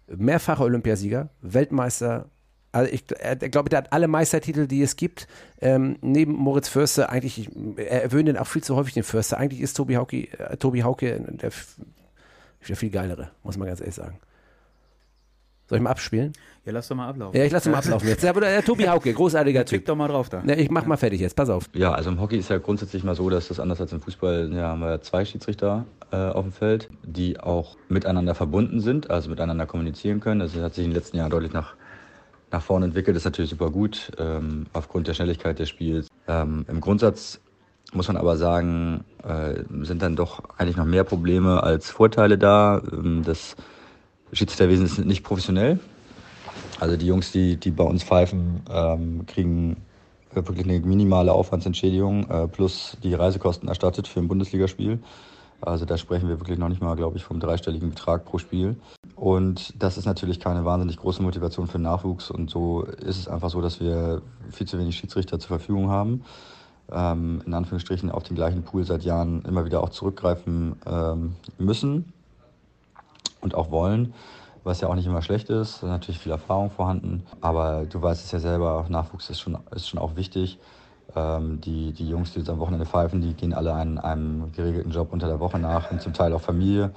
[0.08, 2.30] mehrfacher Olympiasieger, Weltmeister.
[2.78, 5.28] Also ich er glaube, der hat alle Meistertitel, die es gibt.
[5.60, 9.38] Ähm, neben Moritz Förster, eigentlich, ich, er erwähnt den auch viel zu häufig, den Förster.
[9.38, 11.52] Eigentlich ist Tobi Hauke, äh, Tobi Hauke der,
[12.68, 14.20] der viel geilere, muss man ganz ehrlich sagen.
[15.68, 16.34] Soll ich mal abspielen?
[16.66, 17.38] Ja, lass doch mal ablaufen.
[17.38, 18.24] Ja, ich lasse ihn mal ablaufen jetzt.
[18.24, 19.88] Ja, aber der Tobi Hauke, großartiger Klick Typ.
[19.88, 20.42] doch mal drauf da.
[20.44, 21.70] Ne, ich mach mal fertig jetzt, pass auf.
[21.74, 24.52] Ja, also im Hockey ist ja grundsätzlich mal so, dass das anders als im Fußball,
[24.54, 29.30] ja, haben wir zwei Schiedsrichter äh, auf dem Feld, die auch miteinander verbunden sind, also
[29.30, 30.40] miteinander kommunizieren können.
[30.40, 31.76] Das hat sich in den letzten Jahren deutlich nach,
[32.52, 33.18] nach vorne entwickelt.
[33.18, 36.08] Ist natürlich super gut, ähm, aufgrund der Schnelligkeit des Spiels.
[36.28, 37.40] Ähm, Im Grundsatz
[37.94, 42.82] muss man aber sagen, äh, sind dann doch eigentlich noch mehr Probleme als Vorteile da.
[42.92, 43.56] Ähm, das
[44.34, 45.80] Schiedsrichterwesen ist nicht professionell.
[46.80, 49.78] Also die Jungs, die, die bei uns pfeifen, ähm, kriegen
[50.34, 55.00] wirklich eine minimale Aufwandsentschädigung äh, plus die Reisekosten erstattet für ein Bundesligaspiel.
[55.62, 58.76] Also da sprechen wir wirklich noch nicht mal, glaube ich, vom dreistelligen Betrag pro Spiel.
[59.16, 62.30] Und das ist natürlich keine wahnsinnig große Motivation für Nachwuchs.
[62.30, 66.24] Und so ist es einfach so, dass wir viel zu wenig Schiedsrichter zur Verfügung haben.
[66.92, 72.14] Ähm, in Anführungsstrichen auf den gleichen Pool seit Jahren immer wieder auch zurückgreifen ähm, müssen
[73.42, 74.14] und auch wollen,
[74.64, 75.82] was ja auch nicht immer schlecht ist.
[75.82, 77.24] Da ist natürlich viel Erfahrung vorhanden.
[77.42, 80.60] Aber du weißt es ja selber, Nachwuchs ist schon, ist schon auch wichtig.
[81.16, 84.92] Ähm, die, die Jungs, die jetzt am Wochenende pfeifen, die gehen alle einen, einem geregelten
[84.92, 86.92] Job unter der Woche nach und zum Teil auch Familie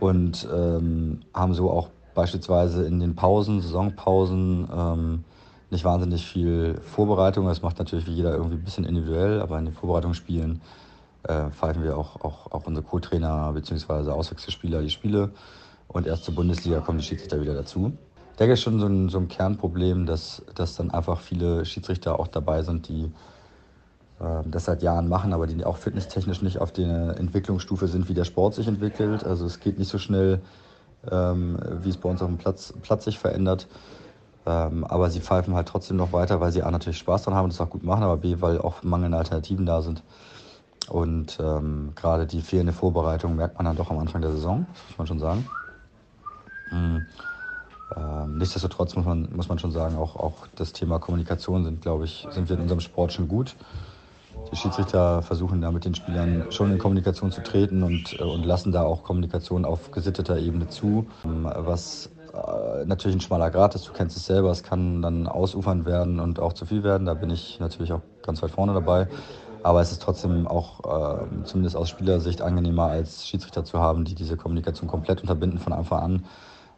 [0.00, 5.24] und ähm, haben so auch beispielsweise in den Pausen, Saisonpausen, ähm,
[5.70, 7.46] nicht wahnsinnig viel Vorbereitung.
[7.46, 10.60] Das macht natürlich wie jeder irgendwie ein bisschen individuell, aber in den Vorbereitungsspielen
[11.24, 14.10] äh, pfeifen wir auch, auch, auch unsere Co-Trainer bzw.
[14.10, 15.30] Auswechselspieler die Spiele.
[15.88, 17.92] Und erst zur Bundesliga kommen die Schiedsrichter wieder dazu.
[18.32, 22.18] Ich denke, ist schon so ein, so ein Kernproblem, dass, dass dann einfach viele Schiedsrichter
[22.18, 23.12] auch dabei sind, die
[24.46, 28.24] das seit Jahren machen, aber die auch fitnesstechnisch nicht auf der Entwicklungsstufe sind, wie der
[28.24, 29.24] Sport sich entwickelt.
[29.24, 30.40] Also es geht nicht so schnell,
[31.10, 33.66] ähm, wie es bei uns auf dem Platz, Platz sich verändert.
[34.46, 37.44] Ähm, aber sie pfeifen halt trotzdem noch weiter, weil sie A natürlich Spaß dran haben
[37.44, 40.02] und das auch gut machen, aber B, weil auch mangelnde Alternativen da sind.
[40.88, 44.98] Und ähm, gerade die fehlende Vorbereitung merkt man dann doch am Anfang der Saison, muss
[44.98, 45.48] man schon sagen.
[46.70, 47.06] Mhm.
[47.96, 52.04] Ähm, nichtsdestotrotz muss man, muss man schon sagen, auch, auch das Thema Kommunikation sind, glaube
[52.04, 53.56] ich, sind wir in unserem Sport schon gut.
[54.52, 58.44] Die Schiedsrichter versuchen da mit den Spielern schon in Kommunikation zu treten und, äh, und
[58.44, 63.74] lassen da auch Kommunikation auf gesitteter Ebene zu, ähm, was äh, natürlich ein schmaler Grad
[63.74, 63.88] ist.
[63.88, 67.06] Du kennst es selber, es kann dann ausufernd werden und auch zu viel werden.
[67.06, 69.08] Da bin ich natürlich auch ganz weit vorne dabei.
[69.62, 74.14] Aber es ist trotzdem auch, äh, zumindest aus Spielersicht, angenehmer als Schiedsrichter zu haben, die
[74.14, 76.24] diese Kommunikation komplett unterbinden von Anfang an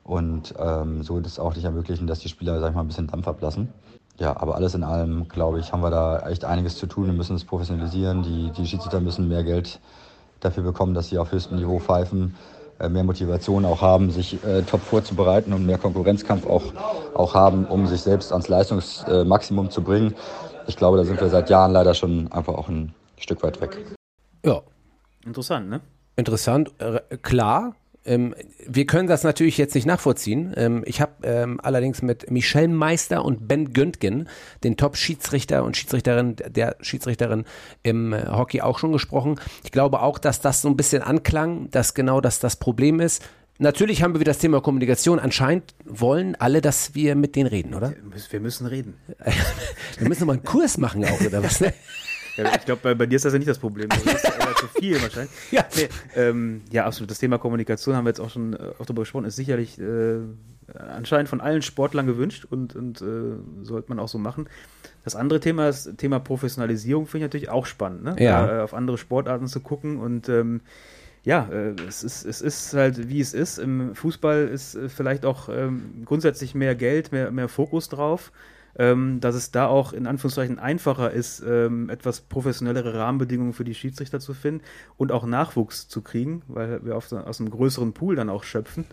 [0.04, 3.08] und ähm, so das auch nicht ermöglichen, dass die Spieler, sag ich mal, ein bisschen
[3.08, 3.72] Dampf ablassen.
[4.18, 7.06] Ja, aber alles in allem, glaube ich, haben wir da echt einiges zu tun.
[7.06, 8.22] Wir müssen es professionalisieren.
[8.22, 9.78] Die, die Schiedsrichter müssen mehr Geld
[10.40, 12.34] dafür bekommen, dass sie auf höchstem Niveau pfeifen,
[12.78, 16.72] äh, mehr Motivation auch haben, sich äh, top vorzubereiten und mehr Konkurrenzkampf auch,
[17.14, 20.14] auch haben, um sich selbst ans Leistungsmaximum zu bringen.
[20.66, 23.76] Ich glaube, da sind wir seit Jahren leider schon einfach auch ein Stück weit weg.
[24.44, 24.62] Ja,
[25.26, 25.80] Interessant, ne?
[26.14, 27.74] interessant, äh, klar.
[28.06, 28.34] Ähm,
[28.66, 30.54] wir können das natürlich jetzt nicht nachvollziehen.
[30.56, 34.28] Ähm, ich habe ähm, allerdings mit Michel Meister und Ben Göntgen,
[34.64, 37.44] den Top-Schiedsrichter und Schiedsrichterin, der Schiedsrichterin
[37.82, 39.40] im äh, Hockey auch schon gesprochen.
[39.64, 43.22] Ich glaube auch, dass das so ein bisschen anklang, dass genau das das Problem ist.
[43.58, 45.18] Natürlich haben wir das Thema Kommunikation.
[45.18, 47.94] Anscheinend wollen alle, dass wir mit denen reden, oder?
[48.30, 48.94] Wir müssen reden.
[49.98, 51.60] Wir müssen mal einen Kurs machen auch, oder was?
[51.60, 51.72] Ne?
[52.36, 53.88] Ja, ich glaube, bei, bei, dir ist das ja nicht das Problem.
[53.88, 55.30] Das ist ja zu viel wahrscheinlich.
[55.50, 55.64] Ja.
[55.76, 57.10] Nee, ähm, ja, absolut.
[57.10, 60.18] Das Thema Kommunikation haben wir jetzt auch schon äh, oft darüber gesprochen, ist sicherlich äh,
[60.74, 64.48] anscheinend von allen Sportlern gewünscht und, und äh, sollte man auch so machen.
[65.04, 68.16] Das andere Thema ist Thema Professionalisierung, finde ich natürlich auch spannend, ne?
[68.18, 68.58] Ja.
[68.58, 70.60] Äh, auf andere Sportarten zu gucken und ähm,
[71.22, 73.58] ja, äh, es, ist, es ist halt wie es ist.
[73.58, 78.32] Im Fußball ist äh, vielleicht auch ähm, grundsätzlich mehr Geld, mehr, mehr Fokus drauf
[78.78, 83.74] ähm, dass es da auch in Anführungszeichen einfacher ist, ähm, etwas professionellere Rahmenbedingungen für die
[83.74, 84.62] Schiedsrichter zu finden
[84.96, 88.84] und auch Nachwuchs zu kriegen, weil wir auf, aus einem größeren Pool dann auch schöpfen.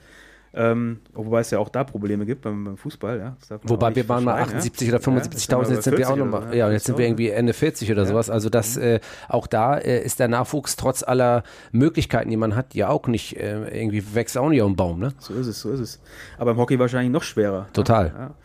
[0.56, 3.38] Ähm, wobei es ja auch da Probleme gibt beim, beim Fußball, ja.
[3.64, 4.94] Wobei wir waren mal 78 ja?
[4.94, 7.54] oder 75.000, ja, jetzt sind wir auch nochmal, ja, ja, jetzt sind wir irgendwie Ende
[7.54, 8.08] 40 oder ja.
[8.08, 8.30] sowas.
[8.30, 8.84] Also das, mhm.
[8.84, 13.08] äh, auch da äh, ist der Nachwuchs trotz aller Möglichkeiten, die man hat, ja auch
[13.08, 15.14] nicht, äh, irgendwie wächst auch nicht auf dem Baum, ne?
[15.18, 16.00] So ist es, so ist es.
[16.38, 17.68] Aber im Hockey wahrscheinlich noch schwerer.
[17.74, 18.36] Total.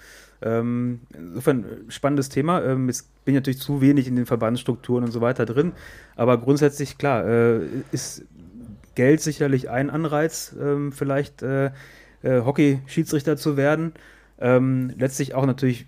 [0.41, 2.63] Ähm, insofern äh, spannendes Thema.
[2.63, 5.73] Ähm, jetzt bin ich natürlich zu wenig in den Verbandsstrukturen und so weiter drin.
[6.17, 7.61] Aber grundsätzlich, klar, äh,
[7.91, 8.25] ist
[8.95, 11.67] Geld sicherlich ein Anreiz, ähm, vielleicht äh,
[12.23, 13.93] äh, Hockey-Schiedsrichter zu werden.
[14.41, 15.87] Ähm, letztlich auch natürlich,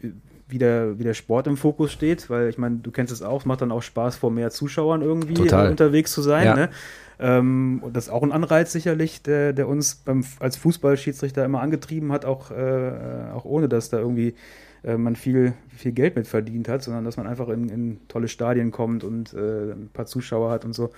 [0.50, 3.40] wie der, wie der Sport im Fokus steht, weil ich meine, du kennst es auch,
[3.40, 6.46] es macht dann auch Spaß, vor mehr Zuschauern irgendwie äh, unterwegs zu sein.
[6.46, 6.54] Ja.
[6.54, 6.70] Ne?
[7.18, 11.60] Ähm, und das ist auch ein Anreiz sicherlich, der, der uns beim, als Fußballschiedsrichter immer
[11.60, 12.92] angetrieben hat, auch, äh,
[13.34, 14.34] auch ohne dass da irgendwie
[14.82, 18.28] äh, man viel, viel Geld mit verdient hat, sondern dass man einfach in, in tolle
[18.28, 20.90] Stadien kommt und äh, ein paar Zuschauer hat und so.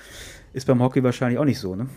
[0.53, 1.88] Ist beim Hockey wahrscheinlich auch nicht so, ne?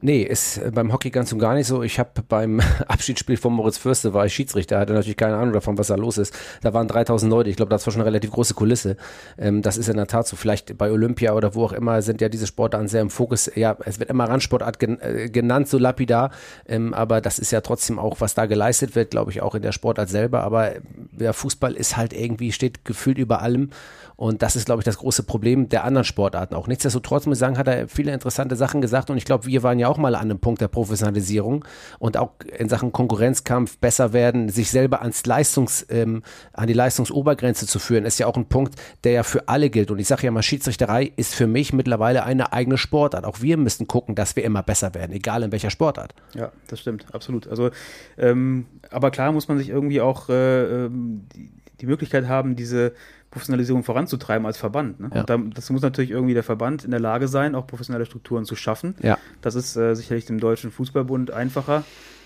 [0.00, 1.82] Nee, ist äh, beim Hockey ganz und gar nicht so.
[1.82, 5.76] Ich habe beim Abschiedsspiel von Moritz Fürste war ich Schiedsrichter, hatte natürlich keine Ahnung davon,
[5.76, 6.32] was da los ist.
[6.62, 8.96] Da waren 3000 Leute, ich glaube, das war schon eine relativ große Kulisse.
[9.38, 10.36] Ähm, das ist in der Tat so.
[10.36, 13.50] Vielleicht bei Olympia oder wo auch immer sind ja diese Sportarten sehr im Fokus.
[13.56, 16.30] Ja, es wird immer Randsportart gen äh, genannt, so lapidar.
[16.66, 19.62] Ähm, aber das ist ja trotzdem auch, was da geleistet wird, glaube ich, auch in
[19.62, 20.44] der Sportart selber.
[20.44, 20.74] Aber
[21.18, 23.70] ja, Fußball ist halt irgendwie, steht gefühlt über allem.
[24.14, 26.66] Und das ist, glaube ich, das große Problem der anderen Sportarten auch.
[26.66, 29.10] Nichtsdestotrotz muss ich sagen, hat er viele interessante Sachen gesagt.
[29.10, 31.64] Und ich glaube, wir waren ja auch mal an einem Punkt der Professionalisierung
[31.98, 36.22] und auch in Sachen Konkurrenzkampf besser werden, sich selber ans Leistungs, ähm,
[36.52, 38.74] an die Leistungsobergrenze zu führen, ist ja auch ein Punkt,
[39.04, 39.90] der ja für alle gilt.
[39.90, 43.24] Und ich sage ja mal, Schiedsrichterei ist für mich mittlerweile eine eigene Sportart.
[43.24, 46.14] Auch wir müssen gucken, dass wir immer besser werden, egal in welcher Sportart.
[46.34, 47.48] Ja, das stimmt, absolut.
[47.48, 47.70] Also,
[48.16, 52.92] ähm, aber klar muss man sich irgendwie auch äh, ähm, die, die Möglichkeit haben, diese
[53.30, 55.00] Professionalisierung voranzutreiben als Verband.
[55.00, 55.10] Ne?
[55.12, 55.20] Ja.
[55.20, 58.44] Und da, das muss natürlich irgendwie der Verband in der Lage sein, auch professionelle Strukturen
[58.44, 58.94] zu schaffen.
[59.02, 59.18] Ja.
[59.42, 61.84] Das ist äh, sicherlich dem Deutschen Fußballbund einfacher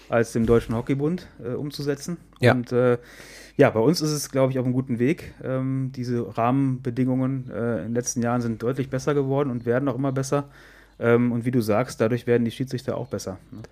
[0.09, 2.19] als dem Deutschen Hockeybund äh, umzusetzen.
[2.39, 2.53] Ja.
[2.53, 2.99] Und äh,
[3.57, 5.35] ja, bei uns ist es, glaube ich, auf einem guten Weg.
[5.43, 9.95] Ähm, diese Rahmenbedingungen äh, in den letzten Jahren sind deutlich besser geworden und werden auch
[9.95, 10.45] immer besser.
[10.99, 13.39] Ähm, und wie du sagst, dadurch werden die Schiedsrichter auch besser.
[13.51, 13.63] Ne?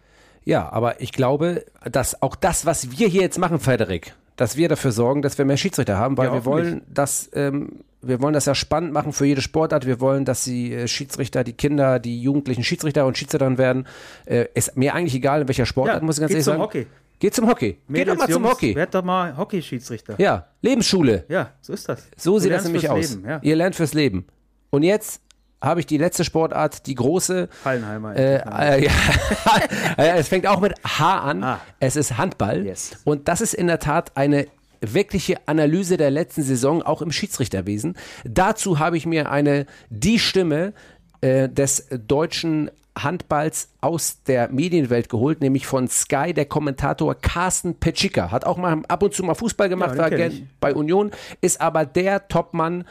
[0.44, 4.70] Ja, aber ich glaube, dass auch das, was wir hier jetzt machen, Frederik, dass wir
[4.70, 8.32] dafür sorgen, dass wir mehr Schiedsrichter haben, weil ja, wir wollen das, ähm, wir wollen
[8.32, 9.84] das ja spannend machen für jede Sportart.
[9.84, 13.86] Wir wollen, dass die äh, Schiedsrichter, die Kinder, die Jugendlichen Schiedsrichter und Schiedsrichterinnen werden.
[14.24, 16.62] Äh, ist mir eigentlich egal, in welcher Sportart, ja, muss ich ganz ehrlich sagen.
[16.62, 16.86] Hockey.
[17.18, 17.76] Geht zum Hockey.
[17.86, 18.74] Mädels, Geht doch mal Jungs, zum Hockey.
[18.74, 20.14] Werd doch mal Hockeyschiedsrichter.
[20.16, 21.26] Ja, Lebensschule.
[21.28, 22.08] Ja, so ist das.
[22.16, 23.10] So du sieht das nämlich aus.
[23.10, 23.40] Leben, ja.
[23.42, 24.24] Ihr lernt fürs Leben.
[24.70, 25.20] Und jetzt
[25.62, 27.48] habe ich die letzte Sportart, die große.
[27.64, 28.16] Hallenheimer.
[28.16, 30.16] Äh, äh, ja.
[30.16, 31.44] es fängt auch mit H an.
[31.44, 31.60] Ah.
[31.78, 32.64] Es ist Handball.
[32.64, 32.92] Yes.
[33.04, 34.46] Und das ist in der Tat eine
[34.80, 37.96] wirkliche Analyse der letzten Saison, auch im Schiedsrichterwesen.
[38.24, 40.72] Dazu habe ich mir eine, die Stimme
[41.20, 48.30] äh, des deutschen Handballs aus der Medienwelt geholt, nämlich von Sky, der Kommentator Carsten Petschika.
[48.30, 50.30] Hat auch mal ab und zu mal Fußball gemacht, ja, war
[50.60, 52.84] bei Union, ist aber der Topmann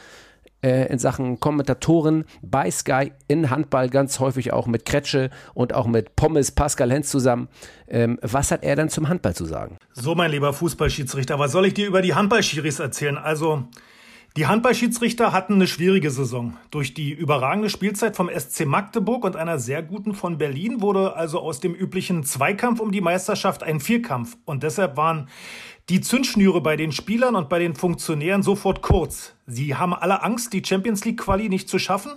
[0.62, 5.86] äh, in Sachen Kommentatoren bei Sky in Handball ganz häufig auch mit Kretsche und auch
[5.86, 7.48] mit Pommes Pascal Hens zusammen.
[7.88, 9.76] Ähm, was hat er dann zum Handball zu sagen?
[9.92, 13.18] So, mein lieber Fußballschiedsrichter, was soll ich dir über die Handballschiris erzählen?
[13.18, 13.64] Also,
[14.36, 16.56] die Handballschiedsrichter hatten eine schwierige Saison.
[16.70, 21.40] Durch die überragende Spielzeit vom SC Magdeburg und einer sehr guten von Berlin wurde also
[21.40, 24.36] aus dem üblichen Zweikampf um die Meisterschaft ein Vierkampf.
[24.44, 25.28] Und deshalb waren
[25.90, 29.34] die Zündschnüre bei den Spielern und bei den Funktionären sofort kurz.
[29.48, 32.12] Sie haben alle Angst, die Champions League Quali nicht zu schaffen.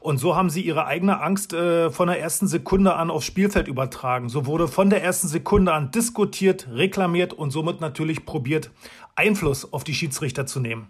[0.00, 3.66] Und so haben sie ihre eigene Angst äh, von der ersten Sekunde an aufs Spielfeld
[3.66, 4.28] übertragen.
[4.28, 8.70] So wurde von der ersten Sekunde an diskutiert, reklamiert und somit natürlich probiert,
[9.16, 10.86] Einfluss auf die Schiedsrichter zu nehmen.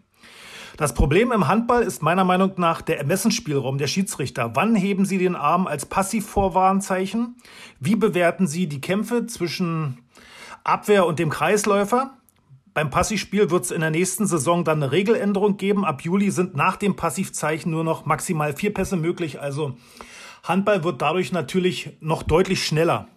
[0.76, 4.54] Das Problem im Handball ist meiner Meinung nach der Ermessensspielraum der Schiedsrichter.
[4.54, 7.36] Wann heben sie den Arm als Passivvorwarnzeichen?
[7.80, 9.98] Wie bewerten sie die Kämpfe zwischen
[10.64, 12.16] Abwehr und dem Kreisläufer.
[12.72, 15.84] Beim Passivspiel wird es in der nächsten Saison dann eine Regeländerung geben.
[15.84, 19.40] Ab Juli sind nach dem Passivzeichen nur noch maximal vier Pässe möglich.
[19.40, 19.76] Also
[20.44, 23.08] Handball wird dadurch natürlich noch deutlich schneller.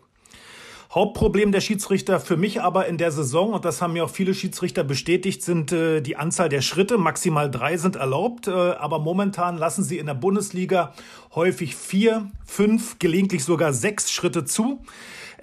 [0.94, 4.36] Hauptproblem der Schiedsrichter für mich aber in der Saison, und das haben mir auch viele
[4.36, 7.00] Schiedsrichter bestätigt, sind äh, die Anzahl der Schritte.
[7.00, 10.94] Maximal drei sind erlaubt, äh, aber momentan lassen sie in der Bundesliga
[11.34, 14.82] häufig vier, fünf, gelegentlich sogar sechs Schritte zu.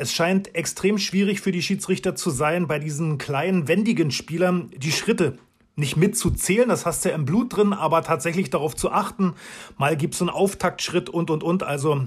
[0.01, 4.93] Es scheint extrem schwierig für die Schiedsrichter zu sein, bei diesen kleinen, wendigen Spielern die
[4.93, 5.37] Schritte
[5.77, 9.35] nicht mitzuzählen, das hast du ja im Blut drin, aber tatsächlich darauf zu achten.
[9.77, 11.63] Mal gibt es einen Auftaktschritt und, und, und.
[11.65, 12.07] Also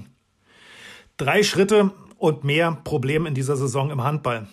[1.18, 4.48] drei Schritte und mehr Problem in dieser Saison im Handball.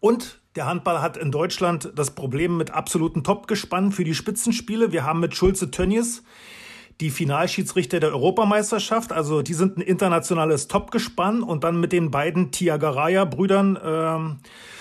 [0.00, 4.92] Und der Handball hat in Deutschland das Problem mit absoluten Topgespannen für die Spitzenspiele.
[4.92, 6.22] Wir haben mit Schulze Tönnies
[7.00, 9.12] die Finalschiedsrichter der Europameisterschaft.
[9.12, 14.38] Also die sind ein internationales Topgespann und dann mit den beiden Tiagaraya-Brüdern ähm,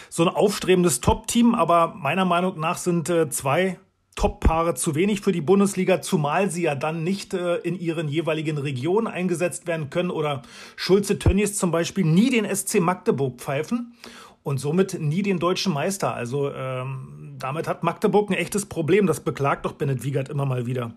[0.09, 1.55] so ein aufstrebendes Top-Team.
[1.55, 3.77] Aber meiner Meinung nach sind äh, zwei
[4.15, 8.57] Top-Paare zu wenig für die Bundesliga, zumal sie ja dann nicht äh, in ihren jeweiligen
[8.57, 10.41] Regionen eingesetzt werden können oder
[10.77, 13.93] Schulze Tönnies zum Beispiel nie den SC Magdeburg pfeifen
[14.41, 16.13] und somit nie den deutschen Meister.
[16.13, 19.05] Also ähm, damit hat Magdeburg ein echtes Problem.
[19.05, 20.93] Das beklagt doch Bennett Wiegert immer mal wieder.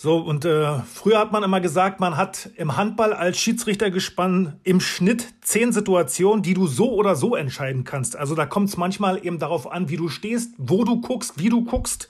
[0.00, 4.54] So, und äh, früher hat man immer gesagt, man hat im Handball als Schiedsrichter gespannt
[4.62, 8.14] im Schnitt zehn Situationen, die du so oder so entscheiden kannst.
[8.14, 11.48] Also da kommt es manchmal eben darauf an, wie du stehst, wo du guckst, wie
[11.48, 12.08] du guckst.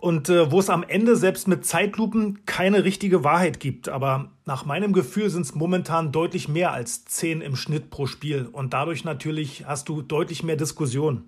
[0.00, 3.88] Und äh, wo es am Ende selbst mit Zeitlupen keine richtige Wahrheit gibt.
[3.88, 8.48] Aber nach meinem Gefühl sind es momentan deutlich mehr als zehn im Schnitt pro Spiel.
[8.50, 11.22] Und dadurch natürlich hast du deutlich mehr Diskussion.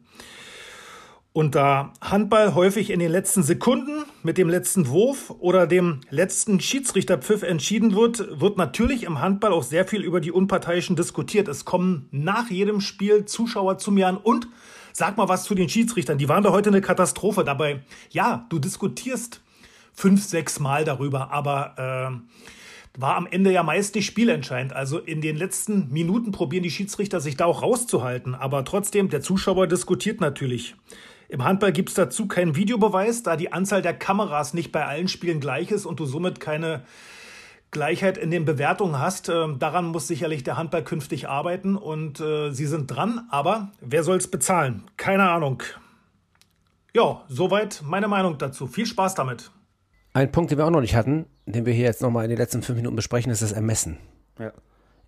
[1.37, 6.61] Und da Handball häufig in den letzten Sekunden mit dem letzten Wurf oder dem letzten
[6.61, 11.49] Schiedsrichterpfiff entschieden wird, wird natürlich im Handball auch sehr viel über die Unparteiischen diskutiert.
[11.49, 14.47] Es kommen nach jedem Spiel Zuschauer zu mir an und
[14.93, 16.19] sag mal was zu den Schiedsrichtern.
[16.19, 17.83] Die waren da heute eine Katastrophe dabei.
[18.11, 19.41] Ja, du diskutierst
[19.93, 22.23] fünf, sechs Mal darüber, aber
[22.95, 24.73] äh, war am Ende ja meist nicht spielentscheidend.
[24.73, 28.37] Also in den letzten Minuten probieren die Schiedsrichter sich da auch rauszuhalten.
[28.37, 30.77] Aber trotzdem, der Zuschauer diskutiert natürlich.
[31.29, 35.09] Im Handball gibt es dazu keinen Videobeweis, da die Anzahl der Kameras nicht bei allen
[35.09, 36.83] Spielen gleich ist und du somit keine
[37.71, 39.29] Gleichheit in den Bewertungen hast.
[39.29, 44.03] Ähm, daran muss sicherlich der Handball künftig arbeiten und äh, sie sind dran, aber wer
[44.03, 44.85] soll es bezahlen?
[44.97, 45.63] Keine Ahnung.
[46.95, 48.67] Ja, soweit meine Meinung dazu.
[48.69, 49.51] Viel Spaß damit.
[50.13, 52.39] Ein Punkt, den wir auch noch nicht hatten, den wir hier jetzt nochmal in den
[52.39, 53.99] letzten fünf Minuten besprechen, ist das Ermessen.
[54.39, 54.53] Ja.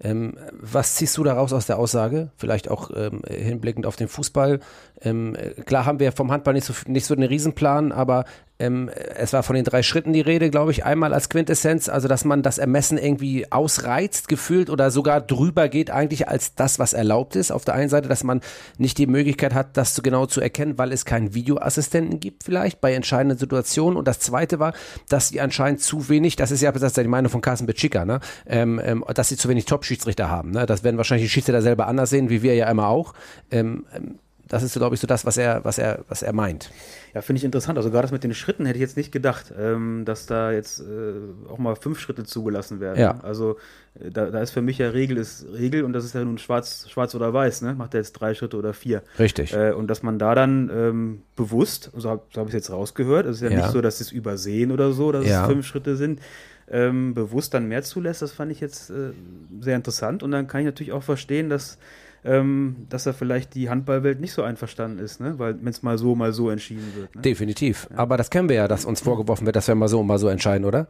[0.01, 2.31] Ähm, was ziehst du daraus aus der Aussage?
[2.37, 4.61] Vielleicht auch ähm, hinblickend auf den Fußball.
[5.01, 8.25] Ähm, klar haben wir vom Handball nicht so, nicht so einen Riesenplan, aber
[8.59, 12.09] ähm, es war von den drei Schritten die Rede, glaube ich, einmal als Quintessenz, also
[12.09, 16.93] dass man das Ermessen irgendwie ausreizt, gefühlt oder sogar drüber geht eigentlich als das, was
[16.93, 17.51] erlaubt ist.
[17.51, 18.41] Auf der einen Seite, dass man
[18.79, 22.95] nicht die Möglichkeit hat, das genau zu erkennen, weil es keinen Videoassistenten gibt vielleicht bei
[22.95, 23.99] entscheidenden Situationen.
[23.99, 24.73] Und das zweite war,
[25.09, 28.05] dass sie anscheinend zu wenig, das ist ja, das ist die Meinung von Carsten Bitschika,
[28.05, 28.21] ne?
[28.47, 30.51] Ähm, ähm, dass sie zu wenig Top-Schiedsrichter haben.
[30.51, 30.67] Ne?
[30.67, 33.15] Das werden wahrscheinlich die Schiedsrichter selber anders sehen, wie wir ja immer auch.
[33.51, 36.71] Ähm, ähm das ist, glaube ich, so das, was er, was er, was er meint.
[37.17, 37.79] Ja, finde ich interessant.
[37.79, 40.81] Also gerade das mit den Schritten hätte ich jetzt nicht gedacht, ähm, dass da jetzt
[40.81, 41.15] äh,
[41.49, 43.01] auch mal fünf Schritte zugelassen werden.
[43.01, 43.21] Ja.
[43.23, 43.57] Also
[43.99, 46.37] äh, da, da ist für mich ja Regel ist Regel und das ist ja nun
[46.37, 47.75] schwarz, schwarz oder weiß, ne?
[47.75, 49.03] Macht er jetzt drei Schritte oder vier.
[49.19, 49.55] Richtig.
[49.55, 52.71] Äh, und dass man da dann ähm, bewusst, so habe so hab ich es jetzt
[52.71, 55.41] rausgehört, es ist ja, ja, nicht so, dass sie es übersehen oder so, dass ja.
[55.41, 56.21] es fünf Schritte sind.
[56.69, 59.13] Ähm, bewusst dann mehr zulässt, das fand ich jetzt äh,
[59.61, 60.23] sehr interessant.
[60.23, 61.79] Und dann kann ich natürlich auch verstehen, dass
[62.27, 65.39] ähm, dass er vielleicht die Handballwelt nicht so einverstanden ist, ne?
[65.39, 67.15] weil wenn es mal so, mal so entschieden wird.
[67.15, 67.23] Ne?
[67.23, 67.89] Definitiv.
[67.91, 67.99] Ja.
[67.99, 70.19] Aber das kennen wir ja, dass uns vorgeworfen wird, dass wir mal so und mal
[70.19, 70.89] so entscheiden, oder?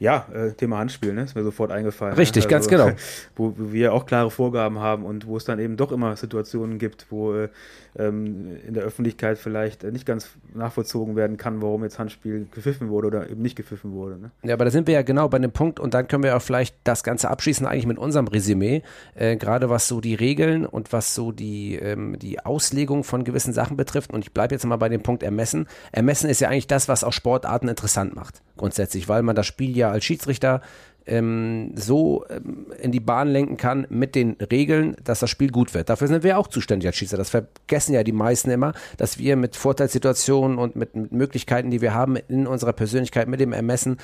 [0.00, 1.22] Ja, äh, Thema Handspiel, ne?
[1.22, 2.14] ist mir sofort eingefallen.
[2.14, 2.54] Richtig, ne?
[2.56, 2.96] also, ganz genau.
[3.36, 6.78] Wo, wo, wir auch klare Vorgaben haben und wo es dann eben doch immer Situationen
[6.78, 7.48] gibt, wo äh,
[7.96, 13.08] ähm, in der Öffentlichkeit vielleicht nicht ganz nachvollzogen werden kann, warum jetzt Handspiel gepfiffen wurde
[13.08, 14.18] oder eben nicht gepfiffen wurde.
[14.18, 14.30] Ne?
[14.42, 16.42] Ja, aber da sind wir ja genau bei dem Punkt und dann können wir auch
[16.42, 18.82] vielleicht das Ganze abschließen eigentlich mit unserem Resümee,
[19.14, 23.52] äh, gerade was so die Regeln und was so die, ähm, die Auslegung von gewissen
[23.52, 25.66] Sachen betrifft und ich bleibe jetzt mal bei dem Punkt Ermessen.
[25.92, 29.76] Ermessen ist ja eigentlich das, was auch Sportarten interessant macht, grundsätzlich, weil man das Spiel
[29.76, 30.60] ja als Schiedsrichter
[31.08, 35.74] ähm, so ähm, in die Bahn lenken kann mit den Regeln, dass das Spiel gut
[35.74, 35.88] wird.
[35.88, 37.18] Dafür sind wir auch zuständig als Schiedsrichter.
[37.18, 41.80] Das vergessen ja die meisten immer, dass wir mit Vorteilssituationen und mit, mit Möglichkeiten, die
[41.80, 43.98] wir haben in unserer Persönlichkeit, mit dem Ermessen,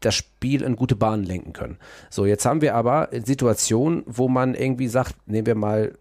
[0.00, 1.78] das Spiel in gute Bahnen lenken können.
[2.10, 5.94] So, jetzt haben wir aber Situationen, wo man irgendwie sagt, nehmen wir mal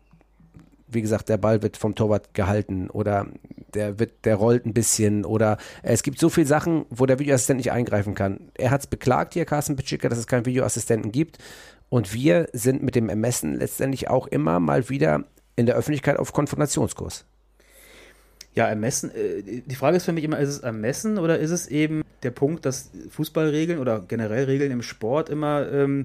[0.93, 3.27] wie gesagt, der Ball wird vom Torwart gehalten oder
[3.73, 7.57] der wird, der rollt ein bisschen oder es gibt so viele Sachen, wo der Videoassistent
[7.57, 8.51] nicht eingreifen kann.
[8.55, 11.37] Er hat es beklagt hier, Carsten Pitschika, dass es keinen Videoassistenten gibt.
[11.89, 15.25] Und wir sind mit dem Ermessen letztendlich auch immer mal wieder
[15.55, 17.25] in der Öffentlichkeit auf Konfrontationskurs.
[18.55, 19.11] Ja, ermessen.
[19.11, 22.31] Äh, die Frage ist für mich immer, ist es ermessen oder ist es eben der
[22.31, 26.03] Punkt, dass Fußballregeln oder generell Regeln im Sport immer ähm,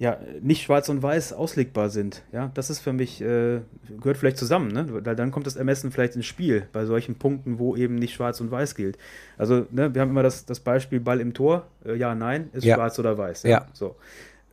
[0.00, 2.22] ja, nicht schwarz und weiß auslegbar sind.
[2.30, 3.60] Ja, das ist für mich, äh,
[4.00, 4.86] gehört vielleicht zusammen, ne?
[5.04, 8.40] Weil dann kommt das Ermessen vielleicht ins Spiel, bei solchen Punkten, wo eben nicht schwarz
[8.40, 8.96] und weiß gilt.
[9.36, 12.64] Also, ne, wir haben immer das, das Beispiel Ball im Tor, äh, ja, nein, ist
[12.64, 12.76] Ja.
[12.76, 13.42] schwarz oder weiß.
[13.42, 13.66] Ja.
[13.72, 13.96] So.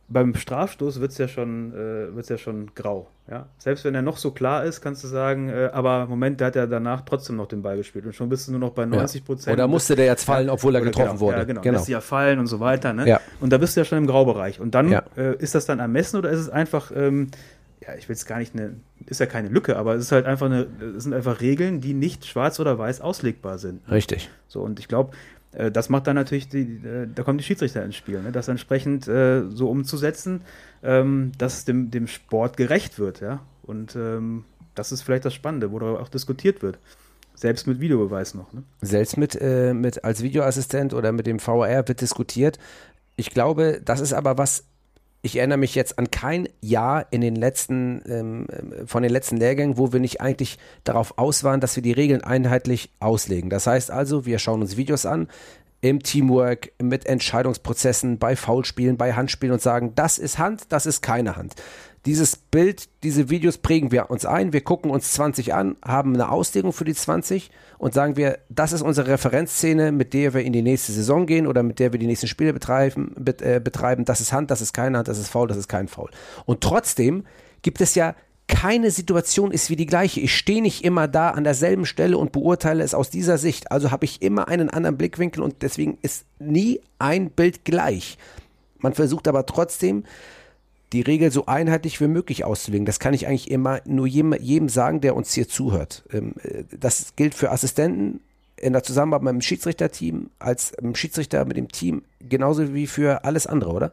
[0.08, 3.08] Beim Strafstoß wird es ja, schon, äh, wird's ja schon grau.
[3.28, 3.46] Ja?
[3.58, 6.56] Selbst wenn er noch so klar ist, kannst du sagen, äh, aber Moment, der hat
[6.56, 9.24] ja danach trotzdem noch den Ball gespielt und schon bist du nur noch bei 90
[9.24, 9.52] Prozent.
[9.52, 11.38] Oder musste der jetzt fallen, obwohl er getroffen genau, wurde.
[11.38, 11.60] Ja, genau.
[11.60, 11.78] Genau.
[11.78, 12.92] Lässt ja fallen und so weiter.
[12.92, 13.08] Ne?
[13.08, 13.20] Ja.
[13.40, 14.60] Und da bist du ja schon im Graubereich.
[14.60, 15.02] Und dann Ja.
[15.16, 17.32] äh, ist das dann ermessen oder ist es einfach, ähm,
[17.86, 18.74] ja, ich will es gar nicht eine,
[19.06, 21.94] ist ja keine Lücke, aber es ist halt einfach eine, es sind einfach Regeln, die
[21.94, 23.80] nicht schwarz oder weiß auslegbar sind.
[23.90, 24.30] Richtig.
[24.48, 25.10] So, und ich glaube,
[25.70, 28.32] das macht dann natürlich, die, äh, da kommen die Schiedsrichter ins Spiel, ne?
[28.32, 30.42] das entsprechend äh, so umzusetzen,
[30.82, 33.40] ähm, dass es dem, dem Sport gerecht wird, ja.
[33.62, 34.44] Und ähm,
[34.74, 36.78] das ist vielleicht das Spannende, wo darüber auch diskutiert wird.
[37.34, 38.52] Selbst mit Videobeweis noch.
[38.52, 38.62] Ne?
[38.80, 42.58] Selbst mit, äh, mit als Videoassistent oder mit dem VR wird diskutiert.
[43.16, 44.64] Ich glaube, das ist aber was,
[45.26, 49.36] ich erinnere mich jetzt an kein Jahr in den letzten, ähm, äh, von den letzten
[49.36, 53.50] Lehrgängen, wo wir nicht eigentlich darauf aus waren, dass wir die Regeln einheitlich auslegen.
[53.50, 55.28] Das heißt also, wir schauen uns Videos an,
[55.82, 61.02] im Teamwork, mit Entscheidungsprozessen, bei Foulspielen, bei Handspielen und sagen, das ist Hand, das ist
[61.02, 61.54] keine Hand.
[62.06, 66.30] Dieses Bild, diese Videos prägen wir uns ein, wir gucken uns 20 an, haben eine
[66.30, 70.52] Auslegung für die 20 und sagen wir, das ist unsere Referenzszene, mit der wir in
[70.52, 74.04] die nächste Saison gehen oder mit der wir die nächsten Spiele betreiben, bet, äh, betreiben.
[74.04, 76.10] Das ist Hand, das ist keine Hand, das ist Foul, das ist kein Foul.
[76.44, 77.24] Und trotzdem
[77.62, 78.14] gibt es ja
[78.46, 80.20] keine Situation ist wie die gleiche.
[80.20, 83.72] Ich stehe nicht immer da an derselben Stelle und beurteile es aus dieser Sicht.
[83.72, 88.16] Also habe ich immer einen anderen Blickwinkel und deswegen ist nie ein Bild gleich.
[88.78, 90.04] Man versucht aber trotzdem,
[90.96, 92.86] die Regel so einheitlich wie möglich auszulegen.
[92.86, 96.04] Das kann ich eigentlich immer nur jedem, jedem sagen, der uns hier zuhört.
[96.12, 98.20] Ähm, äh, Das gilt für Assistenten
[98.58, 103.46] in der Zusammenarbeit mit dem Schiedsrichterteam, als Schiedsrichter mit dem Team, genauso wie für alles
[103.46, 103.92] andere, oder?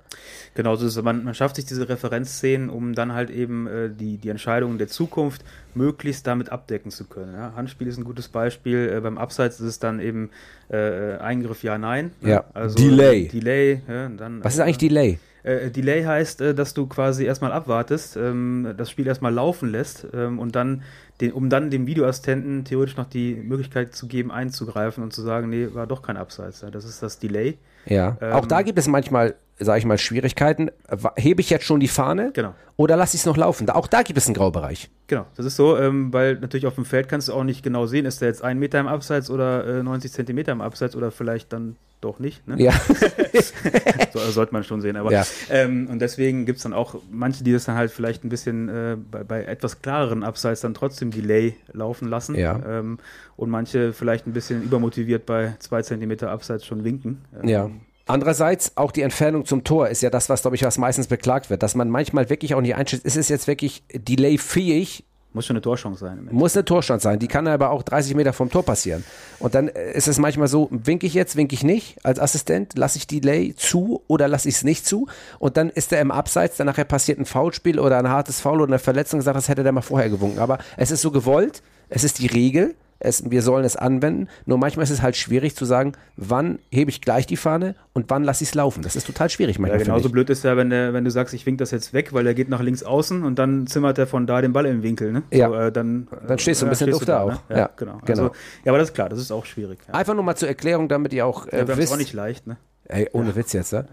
[0.55, 1.03] Genau, so ist es.
[1.03, 4.87] Man, man schafft sich diese Referenzszenen, um dann halt eben äh, die, die Entscheidungen der
[4.87, 5.43] Zukunft
[5.75, 7.33] möglichst damit abdecken zu können.
[7.33, 7.51] Ja?
[7.57, 8.89] Handspiel ist ein gutes Beispiel.
[8.95, 10.29] Äh, beim Abseits ist es dann eben
[10.69, 12.11] äh, Eingriff ja, nein.
[12.21, 12.45] Ja.
[12.53, 13.23] Also, Delay.
[13.25, 13.81] äh, Delay.
[13.85, 15.19] Ja, dann, Was ist eigentlich Delay?
[15.43, 20.07] Äh, Delay heißt, äh, dass du quasi erstmal abwartest, ähm, das Spiel erstmal laufen lässt
[20.13, 20.83] ähm, und dann,
[21.19, 25.49] den, um dann dem Videoassistenten theoretisch noch die Möglichkeit zu geben, einzugreifen und zu sagen,
[25.49, 26.61] nee, war doch kein Abseits.
[26.61, 27.57] Ja, das ist das Delay.
[27.85, 28.17] Ja.
[28.21, 30.69] Ähm, Auch da gibt es manchmal, sage ich mal, Schwierigkeiten.
[31.15, 32.31] Hebe ich jetzt schon die Fahne?
[32.33, 32.53] Genau.
[32.75, 33.67] Oder lasse ich es noch laufen?
[33.67, 34.89] Da- Auch da gibt es einen Graubereich.
[35.07, 37.85] Genau, das ist so, ähm, weil natürlich auf dem Feld kannst du auch nicht genau
[37.85, 41.11] sehen, ist der jetzt ein Meter im Abseits oder äh, 90 Zentimeter im Abseits oder
[41.11, 42.45] vielleicht dann doch nicht.
[42.47, 42.55] Ne?
[42.61, 42.71] Ja.
[44.11, 44.95] so, also sollte man schon sehen.
[44.97, 45.23] Aber, Ja.
[45.49, 48.69] ähm, und deswegen gibt es dann auch manche, die das dann halt vielleicht ein bisschen
[48.69, 52.35] äh, bei, bei etwas klareren Abseits dann trotzdem Delay laufen lassen.
[52.35, 52.59] Ja.
[52.67, 52.97] Ähm,
[53.37, 57.21] und manche vielleicht ein bisschen übermotiviert bei zwei Zentimeter Abseits schon winken.
[57.41, 57.69] Ähm, Ja.
[58.05, 61.49] Andererseits auch die Entfernung zum Tor ist ja das, was, glaube ich, was meistens beklagt
[61.49, 65.05] wird, dass man manchmal wirklich auch nicht einschätzt, ist es jetzt wirklich Delay-fähig?
[65.33, 66.27] Muss schon eine Torchance sein.
[66.31, 67.17] Muss eine Torstand sein.
[67.17, 69.03] Die kann aber auch 30 Meter vom Tor passieren.
[69.39, 72.77] Und dann äh, ist es manchmal so, winke ich jetzt, winke ich nicht als Assistent,
[72.77, 75.07] lasse ich Delay zu oder lasse ich es nicht zu.
[75.39, 78.61] Und dann ist er im Abseits, dann nachher passiert ein Foulspiel oder ein hartes Foul
[78.61, 80.37] oder eine Verletzung, sagt, das hätte der mal vorher gewunken.
[80.37, 84.27] Aber es ist so gewollt, es ist die Regel, es, wir sollen es anwenden.
[84.45, 88.09] Nur manchmal ist es halt schwierig zu sagen, wann hebe ich gleich die Fahne und
[88.09, 88.81] wann lasse ich es laufen.
[88.81, 89.79] Das ist total schwierig Ja, manchmal.
[89.83, 90.13] genauso finde ich.
[90.13, 92.33] blöd ist ja, wenn, der, wenn du sagst, ich wink das jetzt weg, weil er
[92.33, 95.11] geht nach links außen und dann zimmert er von da den Ball im Winkel.
[95.11, 95.23] Ne?
[95.31, 95.49] Ja.
[95.49, 97.33] So, äh, dann, Dann stehst du ein bisschen stehst doof da ne?
[97.33, 97.39] auch.
[97.49, 97.99] Ja, Ja, genau.
[98.05, 98.21] genau.
[98.23, 98.35] Also,
[98.65, 99.79] ja, aber das ist klar, das ist auch schwierig.
[99.87, 99.93] Ja.
[99.93, 101.93] Einfach nur mal zur Erklärung, damit ihr auch äh, Ja, wisst.
[101.93, 102.47] auch nicht leicht.
[102.47, 102.57] Ne?
[102.85, 103.85] Ey, ohne Witz jetzt, ne?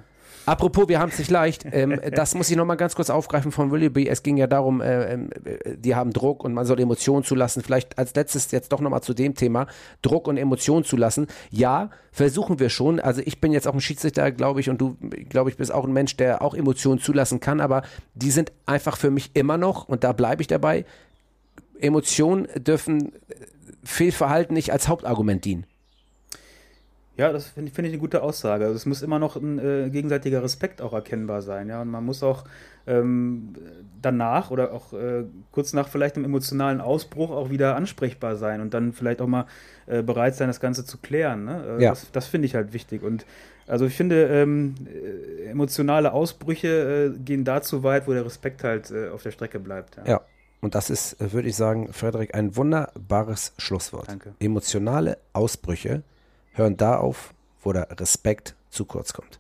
[0.50, 1.64] Apropos, wir haben es nicht leicht.
[1.70, 4.08] Ähm, das muss ich nochmal ganz kurz aufgreifen von Willoughby.
[4.08, 7.62] Es ging ja darum, äh, ähm, äh, die haben Druck und man soll Emotionen zulassen.
[7.62, 9.68] Vielleicht als letztes jetzt doch nochmal zu dem Thema,
[10.02, 11.28] Druck und Emotionen zulassen.
[11.50, 12.98] Ja, versuchen wir schon.
[12.98, 14.96] Also ich bin jetzt auch ein Schiedsrichter, glaube ich, und du,
[15.28, 17.82] glaube ich, bist auch ein Mensch, der auch Emotionen zulassen kann, aber
[18.16, 20.84] die sind einfach für mich immer noch, und da bleibe ich dabei,
[21.78, 23.34] Emotionen dürfen äh,
[23.84, 25.64] Fehlverhalten nicht als Hauptargument dienen.
[27.20, 28.64] Ja, das finde find ich eine gute Aussage.
[28.64, 31.68] Also es muss immer noch ein äh, gegenseitiger Respekt auch erkennbar sein.
[31.68, 31.82] Ja?
[31.82, 32.44] Und man muss auch
[32.86, 33.54] ähm,
[34.00, 38.72] danach oder auch äh, kurz nach vielleicht einem emotionalen Ausbruch auch wieder ansprechbar sein und
[38.72, 39.44] dann vielleicht auch mal
[39.86, 41.44] äh, bereit sein, das Ganze zu klären.
[41.44, 41.76] Ne?
[41.78, 41.90] Äh, Ja.
[41.90, 43.02] Das, das finde ich halt wichtig.
[43.02, 43.26] Und
[43.66, 48.90] also ich finde, ähm, äh, emotionale Ausbrüche äh, gehen dazu weit, wo der Respekt halt
[49.12, 49.96] auf der Strecke bleibt.
[49.98, 50.04] Ja.
[50.06, 50.20] Ja,
[50.62, 54.08] und das ist, würde ich sagen, Frederik, ein wunderbares Schlusswort.
[54.08, 54.32] Danke.
[54.40, 56.02] Emotionale Ausbrüche
[56.60, 57.32] hören da auf,
[57.62, 59.38] wo der Respekt zu kurz kommt.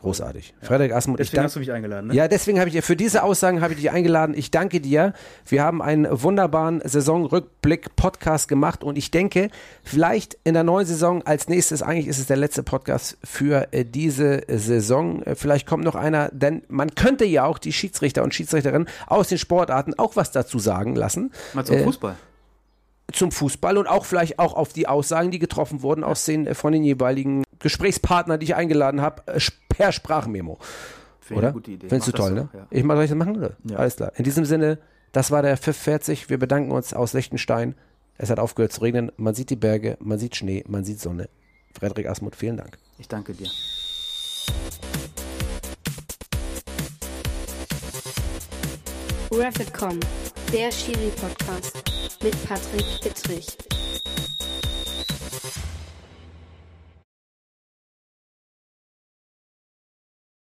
[0.00, 0.54] Großartig.
[0.60, 1.46] Frederik Asmuth, ich Deswegen danke.
[1.46, 2.14] hast du mich eingeladen, ne?
[2.14, 4.34] Ja, deswegen habe ich dir für diese Aussagen habe ich dich eingeladen.
[4.36, 5.14] Ich danke dir.
[5.46, 9.48] Wir haben einen wunderbaren Saisonrückblick-Podcast gemacht und ich denke,
[9.82, 13.84] vielleicht in der neuen Saison als nächstes, eigentlich ist es der letzte Podcast für äh,
[13.84, 15.22] diese Saison.
[15.22, 19.28] Äh, Vielleicht kommt noch einer, denn man könnte ja auch die Schiedsrichter und Schiedsrichterinnen aus
[19.28, 21.32] den Sportarten auch was dazu sagen lassen.
[21.54, 22.16] Mal zum Äh, Fußball.
[23.12, 26.54] Zum Fußball und auch vielleicht auch auf die Aussagen, die getroffen wurden aus den, äh,
[26.54, 30.58] von den jeweiligen Gesprächspartnern, die ich eingeladen habe, äh, per Sprachmemo.
[31.20, 31.48] Finde Oder?
[31.48, 31.88] eine gute Idee.
[31.88, 32.48] Findest du Mach toll, ne?
[32.52, 32.66] ja.
[32.70, 33.52] Ich soll ich das machen, oder?
[33.64, 33.76] Ja.
[33.76, 34.12] Alles klar.
[34.16, 34.78] In diesem Sinne,
[35.12, 36.28] das war der Pfiff 40.
[36.28, 37.74] Wir bedanken uns aus Liechtenstein.
[38.18, 39.10] Es hat aufgehört zu regnen.
[39.16, 41.28] Man sieht die Berge, man sieht Schnee, man sieht Sonne.
[41.78, 42.78] Frederik Asmuth, vielen Dank.
[42.98, 43.48] Ich danke dir.
[49.30, 49.98] Rapidcom,
[50.52, 51.82] der Schiri-Podcast
[52.22, 53.56] mit Patrick Dittrich.